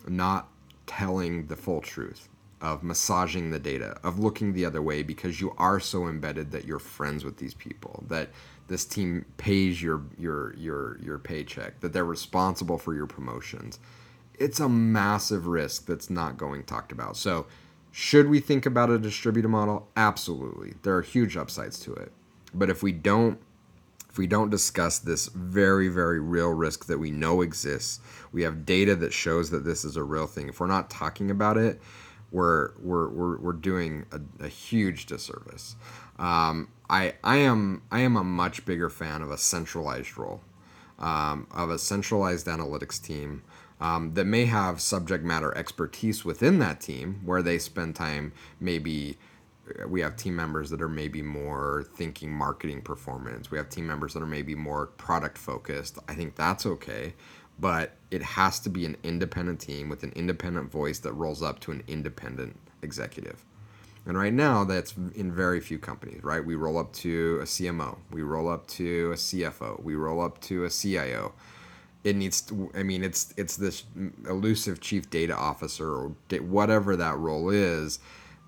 [0.07, 0.47] not
[0.87, 2.27] telling the full truth,
[2.61, 6.65] of massaging the data, of looking the other way because you are so embedded that
[6.65, 8.29] you're friends with these people, that
[8.67, 13.79] this team pays your your your your paycheck, that they're responsible for your promotions.
[14.39, 17.17] It's a massive risk that's not going talked about.
[17.17, 17.47] So,
[17.91, 19.87] should we think about a distributed model?
[19.95, 20.75] Absolutely.
[20.83, 22.11] There are huge upsides to it.
[22.53, 23.39] But if we don't
[24.09, 27.99] if we don't discuss this very, very real risk that we know exists,
[28.31, 30.49] we have data that shows that this is a real thing.
[30.49, 31.79] If we're not talking about it,
[32.31, 35.75] we're we're we're, we're doing a, a huge disservice.
[36.19, 40.41] Um, I I am I am a much bigger fan of a centralized role,
[40.99, 43.43] um, of a centralized analytics team.
[43.79, 49.19] Um, that may have subject matter expertise within that team where they spend time maybe
[49.87, 53.51] we have team members that are maybe more thinking marketing performance.
[53.51, 55.97] We have team members that are maybe more product focused.
[56.07, 57.13] I think that's okay,
[57.59, 61.59] but it has to be an independent team with an independent voice that rolls up
[61.61, 63.43] to an independent executive.
[64.05, 66.43] And right now, that's in very few companies, right?
[66.43, 70.39] We roll up to a CMO, we roll up to a CFO, we roll up
[70.41, 71.33] to a CIO.
[72.05, 73.83] It needs to, I mean, it's it's this
[74.29, 77.99] elusive chief data officer or whatever that role is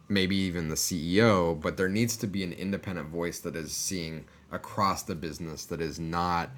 [0.10, 4.26] maybe even the CEO, but there needs to be an independent voice that is seeing
[4.52, 6.50] across the business that is not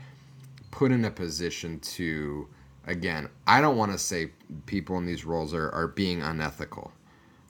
[0.72, 2.48] put in a position to
[2.88, 4.32] again i don't want to say
[4.66, 6.92] people in these roles are, are being unethical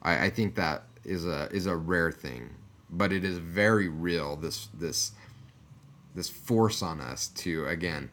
[0.02, 2.50] I, I think that is a is a rare thing
[2.90, 5.14] but it is very real this this
[6.14, 8.12] this force on us to again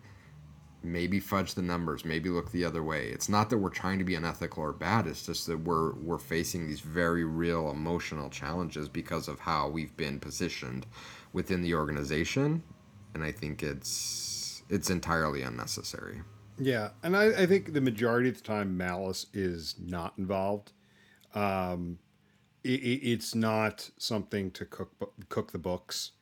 [0.83, 3.09] maybe fudge the numbers, maybe look the other way.
[3.09, 5.07] It's not that we're trying to be unethical or bad.
[5.07, 9.97] It's just that we're we're facing these very real emotional challenges because of how we've
[9.97, 10.87] been positioned
[11.33, 12.63] within the organization,
[13.15, 14.28] and I think it's
[14.69, 16.23] it's entirely unnecessary.
[16.59, 20.73] Yeah, and I, I think the majority of the time malice is not involved.
[21.35, 21.99] Um,
[22.65, 24.93] it, it, it's not something to cook
[25.29, 26.13] cook the books.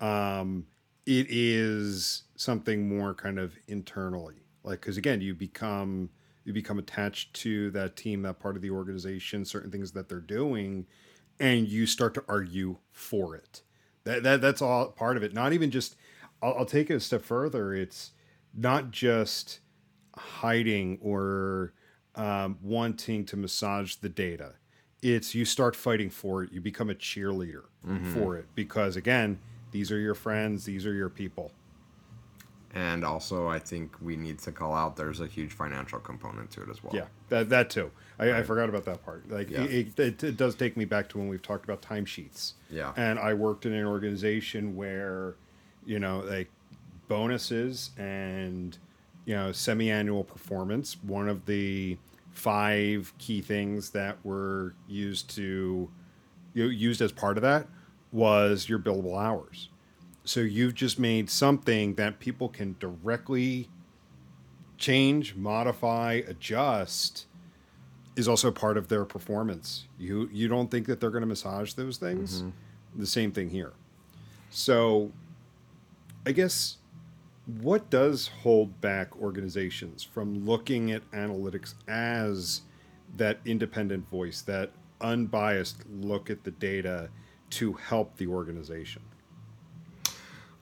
[0.00, 0.66] Um,
[1.06, 6.10] it is something more kind of internally, like because again, you become
[6.44, 10.20] you become attached to that team, that part of the organization, certain things that they're
[10.20, 10.86] doing,
[11.40, 13.62] and you start to argue for it.
[14.04, 15.32] That, that that's all part of it.
[15.32, 15.96] Not even just.
[16.46, 17.74] I'll, I'll take it a step further.
[17.74, 18.12] It's
[18.54, 19.58] not just
[20.16, 21.72] hiding or
[22.14, 24.54] um, wanting to massage the data.
[25.02, 26.52] It's you start fighting for it.
[26.52, 28.14] You become a cheerleader mm-hmm.
[28.14, 29.38] for it because again,
[29.72, 30.64] these are your friends.
[30.64, 31.52] These are your people.
[32.74, 36.62] And also, I think we need to call out there's a huge financial component to
[36.62, 36.94] it as well.
[36.94, 37.90] Yeah, that, that too.
[38.18, 38.36] I, right.
[38.36, 39.30] I forgot about that part.
[39.30, 39.62] Like, yeah.
[39.62, 42.52] it, it, it, does take me back to when we've talked about timesheets.
[42.68, 42.92] Yeah.
[42.96, 45.36] And I worked in an organization where,
[45.86, 46.50] you know, like
[47.08, 48.76] bonuses and
[49.24, 50.96] you know, semi-annual performance.
[51.02, 51.98] One of the
[52.32, 55.90] five key things that were used to
[56.54, 57.66] you know, used as part of that
[58.12, 59.68] was your billable hours.
[60.24, 63.68] So you've just made something that people can directly
[64.78, 67.26] change, modify, adjust
[68.16, 69.86] is also part of their performance.
[69.98, 72.40] You you don't think that they're going to massage those things?
[72.40, 73.00] Mm-hmm.
[73.00, 73.72] The same thing here.
[74.50, 75.12] So
[76.26, 76.78] I guess
[77.46, 82.62] what does hold back organizations from looking at analytics as
[83.16, 87.08] that independent voice, that unbiased look at the data
[87.50, 89.02] to help the organization?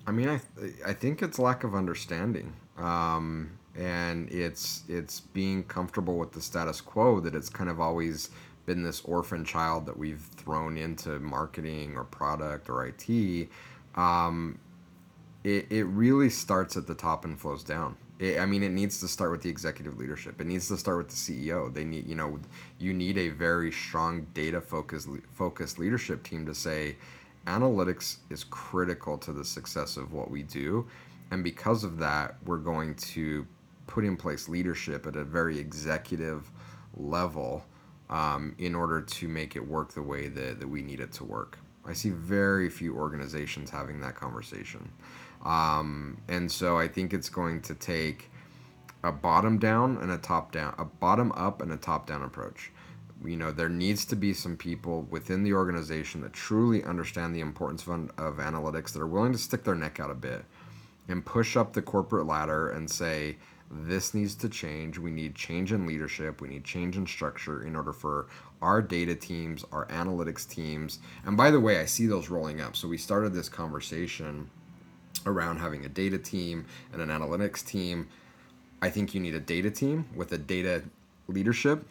[0.07, 0.41] I mean, I
[0.87, 6.83] I think it's lack of understanding, um, and it's it's being comfortable with the status
[6.83, 8.29] quo that it's kind of always
[8.67, 13.49] been this orphan child that we've thrown into marketing or product or IT.
[13.95, 14.59] Um,
[15.45, 17.97] it, it really starts at the top and flows down.
[18.19, 20.41] It, I mean, it needs to start with the executive leadership.
[20.41, 21.73] It needs to start with the CEO.
[21.73, 22.41] They need, you know,
[22.79, 26.97] you need a very strong data focused focused leadership team to say,
[27.47, 30.87] analytics is critical to the success of what we do,
[31.31, 33.47] and because of that, we're going to
[33.87, 36.51] put in place leadership at a very executive
[36.97, 37.65] level
[38.09, 41.25] um, in order to make it work the way that, that we need it to
[41.25, 41.59] work.
[41.85, 44.91] I see very few organizations having that conversation.
[45.45, 48.31] Um, and so I think it's going to take
[49.03, 52.73] a bottom down and a top down, a bottom up and a top down approach.
[53.25, 57.41] You know, there needs to be some people within the organization that truly understand the
[57.41, 60.45] importance of, of analytics that are willing to stick their neck out a bit
[61.09, 63.37] and push up the corporate ladder and say,
[63.71, 64.99] this needs to change.
[64.99, 66.41] We need change in leadership.
[66.41, 68.29] We need change in structure in order for
[68.63, 71.01] our data teams, our analytics teams.
[71.25, 72.77] And by the way, I see those rolling up.
[72.77, 74.49] So we started this conversation
[75.27, 78.09] around having a data team and an analytics team.
[78.83, 80.83] I think you need a data team with a data
[81.29, 81.87] leadership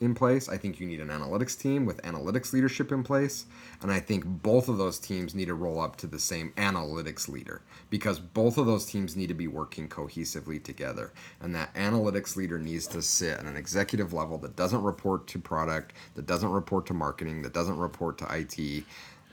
[0.00, 0.48] in place.
[0.48, 3.46] I think you need an analytics team with analytics leadership in place.
[3.80, 7.28] And I think both of those teams need to roll up to the same analytics
[7.28, 11.12] leader because both of those teams need to be working cohesively together.
[11.40, 15.38] And that analytics leader needs to sit at an executive level that doesn't report to
[15.38, 18.84] product, that doesn't report to marketing, that doesn't report to IT,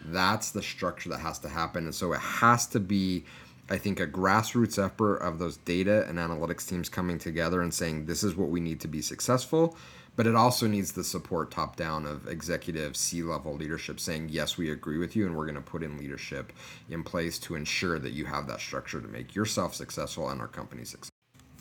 [0.06, 1.86] that's the structure that has to happen.
[1.86, 3.24] And so it has to be,
[3.70, 8.06] I think, a grassroots effort of those data and analytics teams coming together and saying,
[8.06, 9.78] this is what we need to be successful.
[10.16, 14.58] But it also needs the support top down of executive C level leadership saying, yes,
[14.58, 16.54] we agree with you, and we're going to put in leadership
[16.89, 20.48] in place to ensure that you have that structure to make yourself successful and our
[20.48, 21.10] company successful.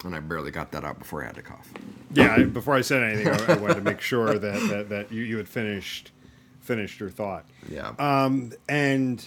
[0.05, 1.73] And I barely got that out before I had to cough.
[2.13, 5.37] Yeah, before I said anything, I, wanted to make sure that, that, that you, you
[5.39, 6.11] had finished
[6.63, 7.45] finished your thought.
[7.69, 7.93] Yeah.
[7.99, 9.25] Um, and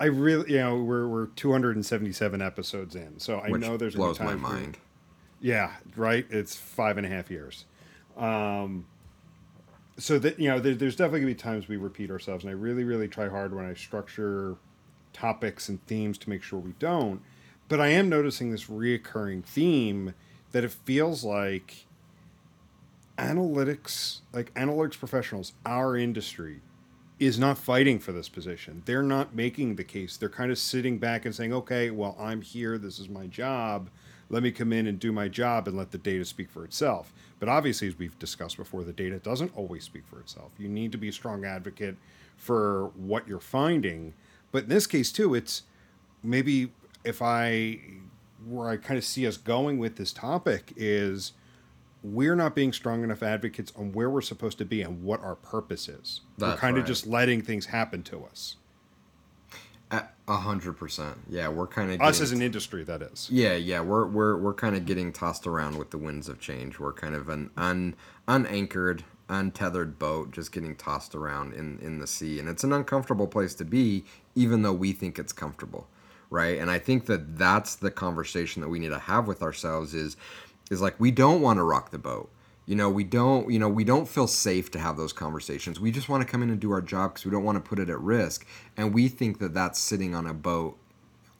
[0.00, 4.20] I really, you know, we're we're 277 episodes in, so I Which know there's blows
[4.20, 4.78] my mind.
[5.40, 6.26] Yeah, right.
[6.30, 7.66] It's five and a half years.
[8.16, 8.86] Um,
[9.98, 12.54] so that you know, there, there's definitely gonna be times we repeat ourselves, and I
[12.54, 14.56] really, really try hard when I structure
[15.12, 17.22] topics and themes to make sure we don't.
[17.68, 20.14] But I am noticing this reoccurring theme
[20.52, 21.85] that it feels like
[23.18, 26.60] analytics, like analytics professionals, our industry
[27.18, 28.82] is not fighting for this position.
[28.84, 30.16] They're not making the case.
[30.16, 32.76] They're kind of sitting back and saying, okay, well, I'm here.
[32.76, 33.88] This is my job.
[34.28, 37.14] Let me come in and do my job and let the data speak for itself.
[37.38, 40.52] But obviously, as we've discussed before, the data doesn't always speak for itself.
[40.58, 41.96] You need to be a strong advocate
[42.36, 44.12] for what you're finding.
[44.52, 45.62] But in this case, too, it's
[46.22, 46.72] maybe
[47.04, 47.80] if I
[48.46, 51.32] where I kind of see us going with this topic is
[52.12, 55.34] we're not being strong enough advocates on where we're supposed to be and what our
[55.34, 56.20] purpose is.
[56.38, 56.82] That's we're kind right.
[56.82, 58.56] of just letting things happen to us.
[60.28, 61.16] A hundred percent.
[61.28, 63.28] Yeah, we're kind of Us as an industry, that is.
[63.30, 66.80] Yeah, yeah, we're we're we're kind of getting tossed around with the winds of change.
[66.80, 67.94] We're kind of an un
[68.26, 73.28] unanchored, untethered boat just getting tossed around in in the sea, and it's an uncomfortable
[73.28, 74.04] place to be,
[74.34, 75.86] even though we think it's comfortable,
[76.28, 76.58] right?
[76.58, 80.16] And I think that that's the conversation that we need to have with ourselves is
[80.70, 82.30] is like we don't want to rock the boat.
[82.66, 85.78] You know, we don't, you know, we don't feel safe to have those conversations.
[85.78, 87.68] We just want to come in and do our job because we don't want to
[87.68, 88.44] put it at risk.
[88.76, 90.76] And we think that that's sitting on a boat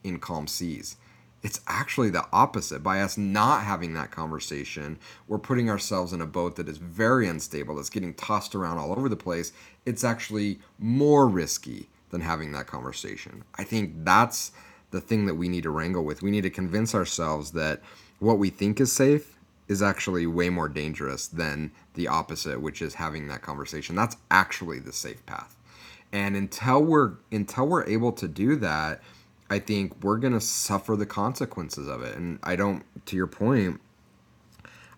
[0.05, 0.95] in calm seas.
[1.43, 2.81] It's actually the opposite.
[2.81, 4.97] By us not having that conversation,
[5.27, 8.93] we're putting ourselves in a boat that is very unstable, that's getting tossed around all
[8.97, 9.51] over the place.
[9.85, 13.43] It's actually more risky than having that conversation.
[13.55, 14.51] I think that's
[14.91, 16.21] the thing that we need to wrangle with.
[16.21, 17.81] We need to convince ourselves that
[18.19, 19.37] what we think is safe
[19.67, 23.95] is actually way more dangerous than the opposite, which is having that conversation.
[23.95, 25.55] That's actually the safe path.
[26.11, 29.01] And until we're until we're able to do that,
[29.49, 32.15] I think we're gonna suffer the consequences of it.
[32.15, 33.81] And I don't, to your point,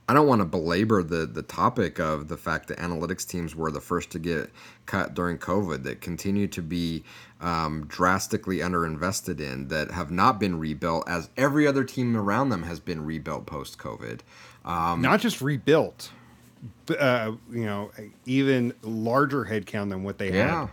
[0.09, 3.69] I don't want to belabor the the topic of the fact that analytics teams were
[3.69, 4.49] the first to get
[4.87, 7.03] cut during COVID, that continue to be
[7.39, 12.63] um, drastically underinvested in, that have not been rebuilt, as every other team around them
[12.63, 14.21] has been rebuilt post COVID.
[14.65, 16.11] Um, Not just rebuilt,
[16.99, 17.91] uh, you know,
[18.25, 20.69] even larger headcount than what they yeah, had,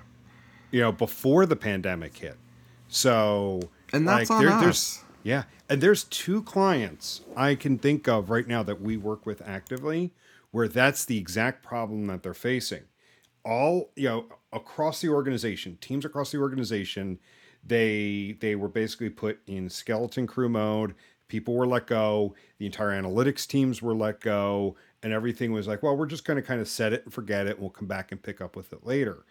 [0.70, 2.38] you know, before the pandemic hit.
[2.88, 3.60] So,
[3.92, 5.04] And that's on There's, us.
[5.26, 9.42] Yeah, and there's two clients I can think of right now that we work with
[9.44, 10.12] actively,
[10.52, 12.84] where that's the exact problem that they're facing.
[13.44, 17.18] All you know, across the organization, teams across the organization,
[17.64, 20.94] they they were basically put in skeleton crew mode.
[21.26, 22.36] People were let go.
[22.58, 26.36] The entire analytics teams were let go, and everything was like, well, we're just going
[26.36, 27.54] to kind of set it and forget it.
[27.54, 29.24] and We'll come back and pick up with it later.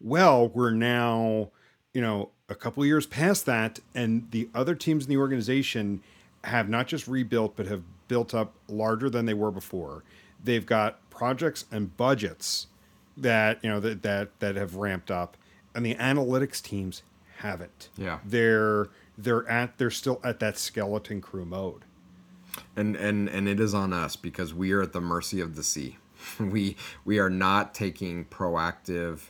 [0.00, 1.50] Well, we're now,
[1.92, 6.02] you know, a couple of years past that, and the other teams in the organization
[6.44, 10.04] have not just rebuilt, but have built up larger than they were before.
[10.42, 12.66] They've got projects and budgets
[13.16, 15.36] that you know that that that have ramped up,
[15.74, 17.02] and the analytics teams
[17.38, 17.88] haven't.
[17.96, 18.20] Yeah.
[18.24, 18.88] they're
[19.18, 21.82] they're at they're still at that skeleton crew mode.
[22.76, 25.62] and and and it is on us because we are at the mercy of the
[25.62, 25.96] sea.
[26.40, 29.20] we we are not taking proactive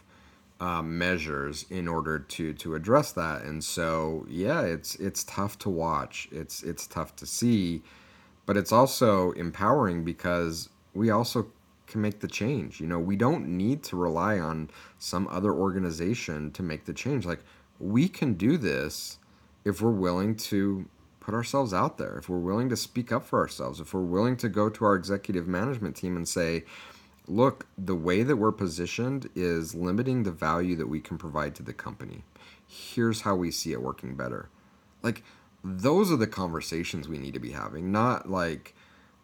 [0.62, 5.68] uh, measures in order to to address that, and so yeah, it's it's tough to
[5.68, 6.28] watch.
[6.30, 7.82] It's it's tough to see,
[8.46, 11.48] but it's also empowering because we also
[11.88, 12.80] can make the change.
[12.80, 17.26] You know, we don't need to rely on some other organization to make the change.
[17.26, 17.40] Like
[17.80, 19.18] we can do this
[19.64, 20.88] if we're willing to
[21.18, 24.36] put ourselves out there, if we're willing to speak up for ourselves, if we're willing
[24.36, 26.62] to go to our executive management team and say,
[27.28, 31.62] look, the way that we're positioned is limiting the value that we can provide to
[31.62, 32.24] the company.
[32.66, 34.48] Here's how we see it working better.
[35.02, 35.22] Like,
[35.64, 38.74] those are the conversations we need to be having, not like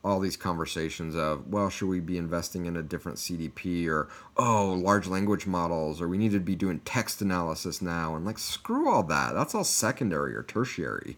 [0.05, 4.73] all these conversations of, well, should we be investing in a different CDP or, oh,
[4.73, 8.15] large language models or we need to be doing text analysis now.
[8.15, 9.35] And like, screw all that.
[9.35, 11.17] That's all secondary or tertiary.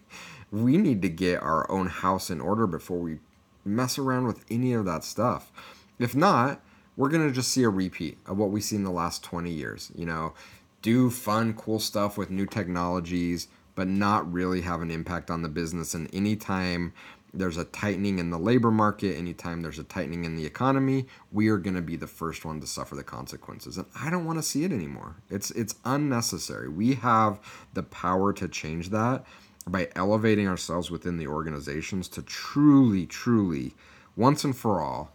[0.51, 3.19] We need to get our own house in order before we
[3.63, 5.51] mess around with any of that stuff.
[5.99, 6.61] If not,
[7.01, 9.91] we're going to just see a repeat of what we've seen the last 20 years.
[9.95, 10.35] You know,
[10.83, 15.49] do fun, cool stuff with new technologies, but not really have an impact on the
[15.49, 15.95] business.
[15.95, 16.93] And anytime
[17.33, 21.47] there's a tightening in the labor market, anytime there's a tightening in the economy, we
[21.47, 23.79] are going to be the first one to suffer the consequences.
[23.79, 25.15] And I don't want to see it anymore.
[25.27, 26.69] It's it's unnecessary.
[26.69, 27.39] We have
[27.73, 29.25] the power to change that
[29.65, 33.73] by elevating ourselves within the organizations to truly truly
[34.15, 35.11] once and for all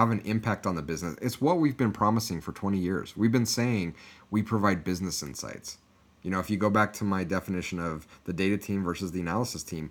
[0.00, 1.14] have an impact on the business.
[1.20, 3.16] It's what we've been promising for 20 years.
[3.16, 3.94] We've been saying
[4.30, 5.76] we provide business insights.
[6.22, 9.20] You know, if you go back to my definition of the data team versus the
[9.20, 9.90] analysis team,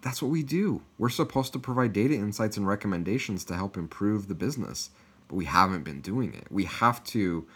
[0.00, 0.82] that's what we do.
[0.98, 4.90] We're supposed to provide data insights and recommendations to help improve the business,
[5.28, 6.46] but we haven't been doing it.
[6.50, 7.46] We have to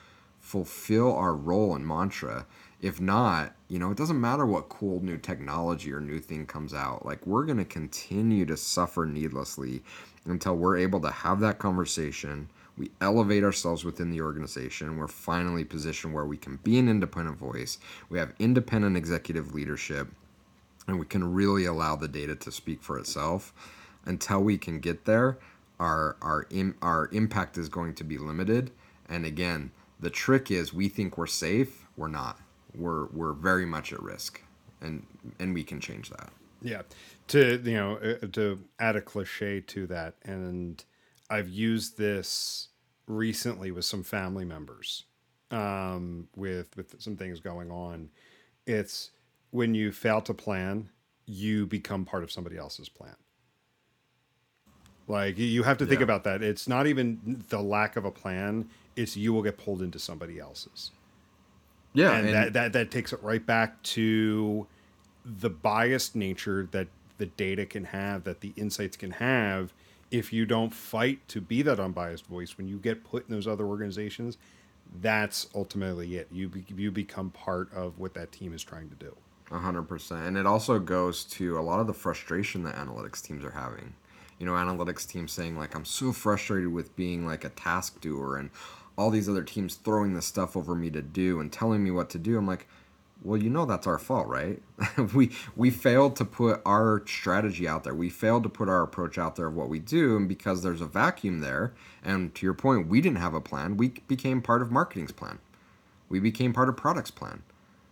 [0.41, 2.47] fulfill our role and mantra.
[2.82, 6.73] If not, you know, it doesn't matter what cool new technology or new thing comes
[6.73, 7.05] out.
[7.05, 9.83] Like, we're going to continue to suffer needlessly
[10.25, 12.49] until we're able to have that conversation.
[12.79, 14.97] We elevate ourselves within the organization.
[14.97, 17.79] We're finally positioned where we can be an independent voice.
[18.09, 20.09] We have independent executive leadership
[20.89, 23.53] and we can really allow the data to speak for itself.
[24.05, 25.39] Until we can get there,
[25.79, 26.49] our our
[26.81, 28.71] our impact is going to be limited.
[29.09, 32.41] And again, the trick is we think we're safe, we're not.
[32.75, 34.43] We're we're very much at risk,
[34.81, 35.07] and
[35.39, 36.31] and we can change that.
[36.61, 36.83] Yeah,
[37.29, 40.83] to you know, uh, to add a cliche to that, and
[41.31, 42.69] I've used this
[43.07, 45.05] recently with some family members,
[45.51, 48.11] um, with with some things going on.
[48.66, 49.11] It's
[49.51, 50.91] when you fail to plan,
[51.27, 53.16] you become part of somebody else's plan.
[55.07, 56.05] Like you have to think Yeah.
[56.05, 56.43] about that.
[56.43, 60.39] It's not even the lack of a plan; it's you will get pulled into somebody
[60.39, 60.91] else's
[61.99, 64.66] Yeah, and, and, that, that that takes it right back to
[65.24, 66.88] the biased nature that
[67.18, 69.72] the data can have that the insights can have
[70.11, 73.46] if you don't fight to be that unbiased voice when you get put in those
[73.46, 74.38] other organizations
[75.01, 76.28] that's ultimately it.
[76.30, 79.14] You be, you become part of what that team is trying to do.
[79.51, 83.22] A hundred percent, and it also goes to a lot of the frustration that analytics
[83.22, 83.94] teams are having.
[84.38, 88.36] You know, analytics teams saying like, "I'm so frustrated with being like a task doer,"
[88.36, 88.51] and
[88.99, 92.11] all these other teams throwing this stuff over me to do and telling me what
[92.11, 92.36] to do.
[92.36, 92.66] I'm like,
[93.22, 94.61] well, you know that's our fault, right?
[95.14, 97.94] we we failed to put our strategy out there.
[97.94, 100.80] We failed to put our approach out there of what we do, and because there's
[100.80, 101.72] a vacuum there,
[102.05, 103.76] and to your point, we didn't have a plan.
[103.76, 105.38] We became part of marketing's plan.
[106.09, 107.42] We became part of product's plan.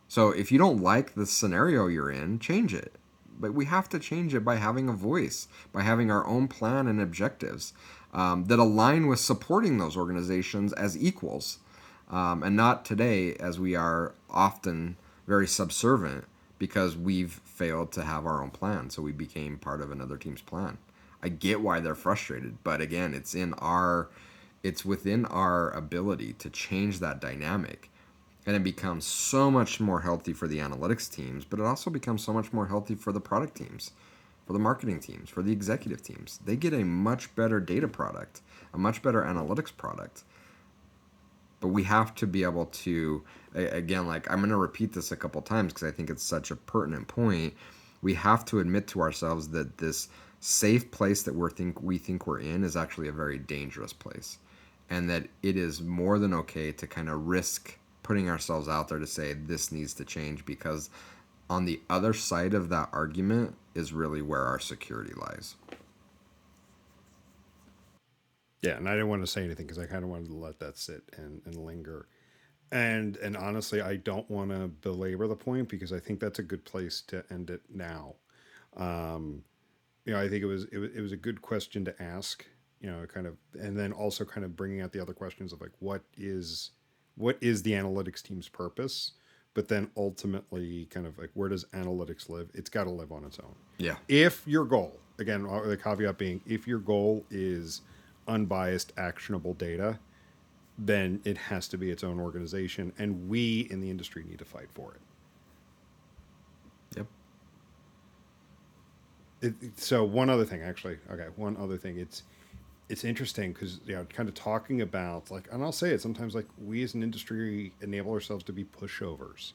[0.08, 2.94] So if you don't like the scenario you're in, change it.
[3.38, 6.86] But we have to change it by having a voice, by having our own plan
[6.86, 7.74] and objectives
[8.16, 11.58] um, that align with supporting those organizations as equals,
[12.10, 14.96] um, and not today as we are often
[15.26, 16.24] very subservient
[16.58, 18.88] because we've failed to have our own plan.
[18.88, 20.78] So we became part of another team's plan.
[21.22, 24.08] I get why they're frustrated, but again, it's in our,
[24.62, 27.90] it's within our ability to change that dynamic
[28.46, 32.22] and it becomes so much more healthy for the analytics teams but it also becomes
[32.22, 33.90] so much more healthy for the product teams
[34.46, 36.38] for the marketing teams for the executive teams.
[36.44, 38.42] They get a much better data product
[38.76, 40.22] a much better analytics product.
[41.60, 43.24] But we have to be able to
[43.54, 46.50] again like i'm going to repeat this a couple times because i think it's such
[46.50, 47.54] a pertinent point.
[48.02, 50.08] We have to admit to ourselves that this
[50.40, 54.38] safe place that we're think we think we're in is actually a very dangerous place
[54.90, 58.98] and that it is more than okay to kind of risk putting ourselves out there
[58.98, 60.90] to say this needs to change because
[61.48, 65.56] on the other side of that argument is really where our security lies.
[68.62, 70.58] Yeah, and I didn't want to say anything because I kind of wanted to let
[70.60, 72.08] that sit and, and linger.
[72.72, 76.42] And and honestly, I don't want to belabor the point because I think that's a
[76.42, 78.14] good place to end it now.
[78.76, 79.44] Um,
[80.04, 82.44] you know, I think it was it was it was a good question to ask.
[82.80, 85.60] You know, kind of, and then also kind of bringing out the other questions of
[85.60, 86.70] like, what is
[87.16, 89.12] what is the analytics team's purpose?
[89.56, 92.50] But then ultimately, kind of like, where does analytics live?
[92.52, 93.96] It's got to live on its own Yeah.
[94.06, 97.80] if your goal again uh, the caveat being if your goal is
[98.28, 99.98] unbiased actionable data
[100.76, 104.44] then it has to be its own organization and we in the industry need to
[104.44, 105.00] fight for it,
[106.98, 107.06] Yep.
[109.40, 112.24] it it- so one other thing actually okay one other thing it's
[112.88, 116.34] it's interesting because you know kind of talking about like and i'll say it sometimes
[116.34, 119.52] like we as an industry enable ourselves to be pushovers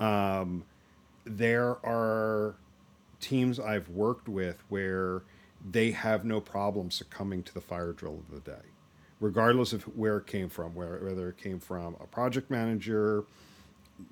[0.00, 0.64] um,
[1.24, 2.56] there are
[3.20, 5.22] teams I've worked with where
[5.70, 8.66] they have no problem succumbing to the fire drill of the day,
[9.20, 13.24] regardless of where it came from, where, whether it came from a project manager,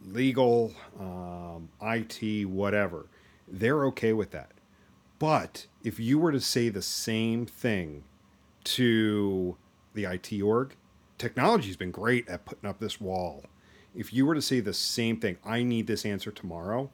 [0.07, 3.07] legal, um, IT, whatever.
[3.47, 4.53] They're okay with that.
[5.19, 8.05] But if you were to say the same thing
[8.65, 9.57] to
[9.95, 10.75] the IT org,
[11.19, 13.45] technology's been great at putting up this wall.
[13.95, 16.91] If you were to say the same thing, I need this answer tomorrow,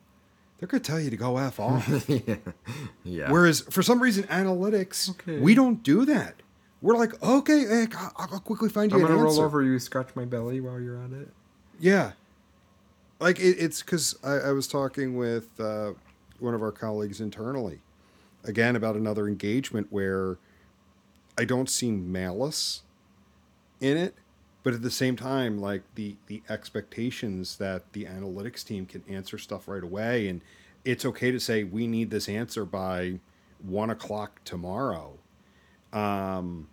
[0.58, 1.88] they're going to tell you to go F off.
[2.08, 2.36] yeah.
[3.04, 3.30] Yeah.
[3.30, 5.38] Whereas for some reason, analytics, Okay.
[5.38, 6.42] we don't do that.
[6.80, 10.14] We're like, okay, I'll I'll quickly find you I'm an gonna roll over you, scratch
[10.14, 11.28] my belly while you're at it.
[11.80, 12.12] Yeah.
[13.20, 15.94] Like it, it's because I, I was talking with uh,
[16.38, 17.80] one of our colleagues internally,
[18.44, 20.38] again about another engagement where
[21.38, 22.82] I don't see malice
[23.80, 24.16] in it,
[24.64, 29.38] but at the same time, like the the expectations that the analytics team can answer
[29.38, 30.40] stuff right away, and
[30.84, 33.20] it's okay to say we need this answer by
[33.62, 35.18] one o'clock tomorrow.
[35.92, 36.68] Um,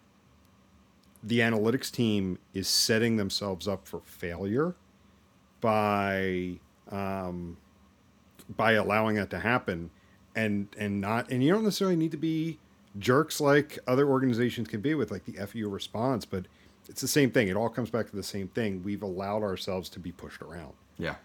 [1.24, 4.76] the analytics team is setting themselves up for failure
[5.62, 6.60] by
[6.90, 7.58] um,
[8.50, 9.92] by allowing that to happen
[10.36, 12.58] and and not and you don't necessarily need to be
[13.00, 16.46] jerks like other organizations can be with like the FU response but
[16.88, 19.90] it's the same thing it all comes back to the same thing we've allowed ourselves
[19.90, 21.16] to be pushed around Yeah.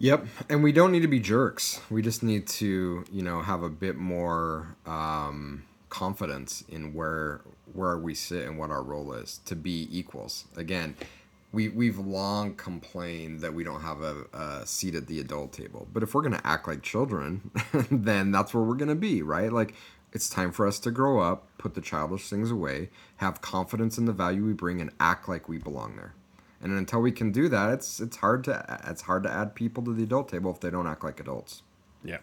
[0.00, 1.80] Yep, and we don't need to be jerks.
[1.90, 7.40] We just need to, you know, have a bit more um, confidence in where
[7.72, 10.44] where we sit and what our role is to be equals.
[10.56, 10.94] Again,
[11.52, 15.88] we we've long complained that we don't have a, a seat at the adult table.
[15.92, 17.50] But if we're gonna act like children,
[17.90, 19.52] then that's where we're gonna be, right?
[19.52, 19.74] Like
[20.12, 24.04] it's time for us to grow up, put the childish things away, have confidence in
[24.04, 26.14] the value we bring, and act like we belong there.
[26.60, 29.82] And until we can do that, it's it's hard to it's hard to add people
[29.84, 31.62] to the adult table if they don't act like adults.
[32.04, 32.18] Yeah.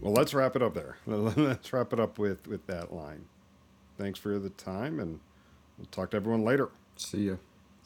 [0.00, 0.96] Well, let's wrap it up there.
[1.06, 3.24] Let's wrap it up with with that line.
[3.98, 5.18] Thanks for the time, and
[5.76, 6.70] we'll talk to everyone later.
[6.96, 7.36] See ya.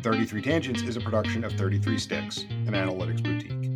[0.00, 3.67] 33 Tangents is a production of 33 Sticks, an analytics boutique.